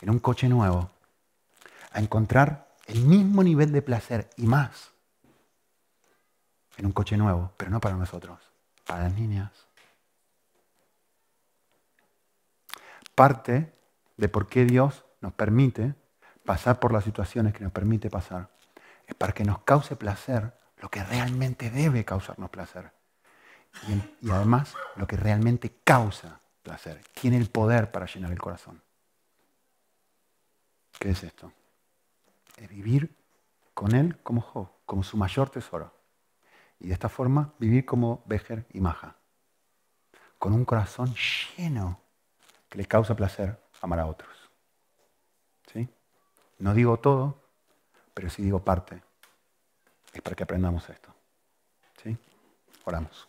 [0.00, 0.90] en un coche nuevo,
[1.90, 4.92] a encontrar el mismo nivel de placer y más
[6.76, 8.38] en un coche nuevo, pero no para nosotros,
[8.84, 9.65] para las niñas.
[13.16, 13.72] Parte
[14.18, 15.94] de por qué Dios nos permite
[16.44, 18.50] pasar por las situaciones que nos permite pasar
[19.06, 22.92] es para que nos cause placer lo que realmente debe causarnos placer.
[24.20, 27.02] y, además lo que realmente causa placer.
[27.14, 28.82] Tiene el poder para llenar el corazón.
[30.98, 31.52] ¿Qué es esto?
[32.58, 33.16] Es vivir
[33.72, 35.94] con Él como Job, como su mayor tesoro.
[36.80, 39.16] Y de esta forma vivir como Bejer y Maja,
[40.38, 41.14] con un corazón
[41.56, 42.05] lleno
[42.68, 44.50] que les causa placer amar a otros.
[45.72, 45.88] ¿Sí?
[46.58, 47.42] No digo todo,
[48.14, 49.02] pero sí digo parte.
[50.12, 51.14] Es para que aprendamos esto.
[52.02, 52.16] ¿Sí?
[52.84, 53.28] Oramos.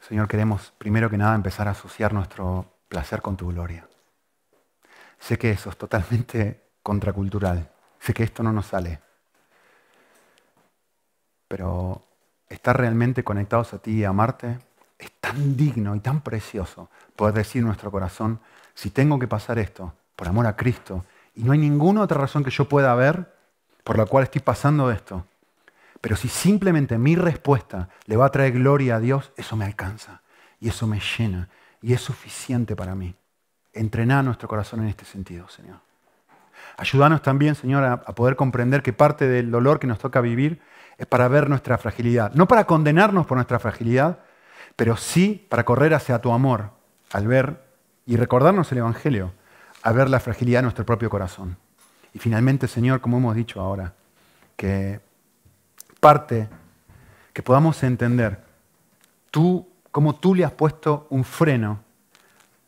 [0.00, 3.86] Señor, queremos primero que nada empezar a asociar nuestro placer con tu gloria.
[5.18, 7.68] Sé que eso es totalmente contracultural.
[8.00, 8.98] Sé que esto no nos sale.
[11.46, 12.00] Pero
[12.48, 14.58] estar realmente conectados a ti y amarte
[14.98, 18.40] es tan digno y tan precioso poder decir nuestro corazón,
[18.72, 22.42] si tengo que pasar esto por amor a Cristo y no hay ninguna otra razón
[22.42, 23.34] que yo pueda ver
[23.84, 25.26] por la cual estoy pasando esto,
[26.00, 30.22] pero si simplemente mi respuesta le va a traer gloria a Dios, eso me alcanza
[30.58, 31.50] y eso me llena
[31.82, 33.14] y es suficiente para mí.
[33.74, 35.87] Entrenar nuestro corazón en este sentido, Señor.
[36.76, 40.60] Ayúdanos también, Señor, a, poder comprender que parte del dolor que nos toca vivir
[40.96, 42.32] es para ver nuestra fragilidad.
[42.34, 44.18] No para condenarnos por nuestra fragilidad,
[44.76, 46.70] pero sí para correr hacia tu amor,
[47.12, 47.64] al ver
[48.06, 49.32] y recordarnos el Evangelio,
[49.82, 51.56] a ver la fragilidad de nuestro propio corazón.
[52.12, 53.92] Y finalmente, Señor, como hemos dicho ahora,
[54.56, 55.00] que
[56.00, 56.48] parte
[57.32, 58.42] que podamos entender
[59.30, 61.80] tú, cómo tú le has puesto un freno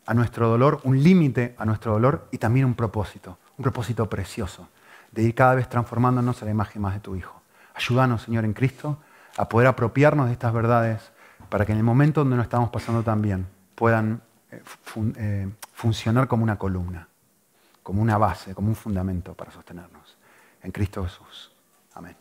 [0.05, 4.67] a nuestro dolor, un límite a nuestro dolor y también un propósito, un propósito precioso,
[5.11, 7.41] de ir cada vez transformándonos a la imagen más de tu Hijo.
[7.75, 8.97] Ayúdanos, Señor, en Cristo,
[9.37, 11.11] a poder apropiarnos de estas verdades
[11.47, 14.63] para que en el momento donde nos estamos pasando tan bien puedan eh,
[15.15, 17.07] eh, funcionar como una columna,
[17.83, 20.17] como una base, como un fundamento para sostenernos.
[20.63, 21.51] En Cristo Jesús.
[21.93, 22.20] Amén.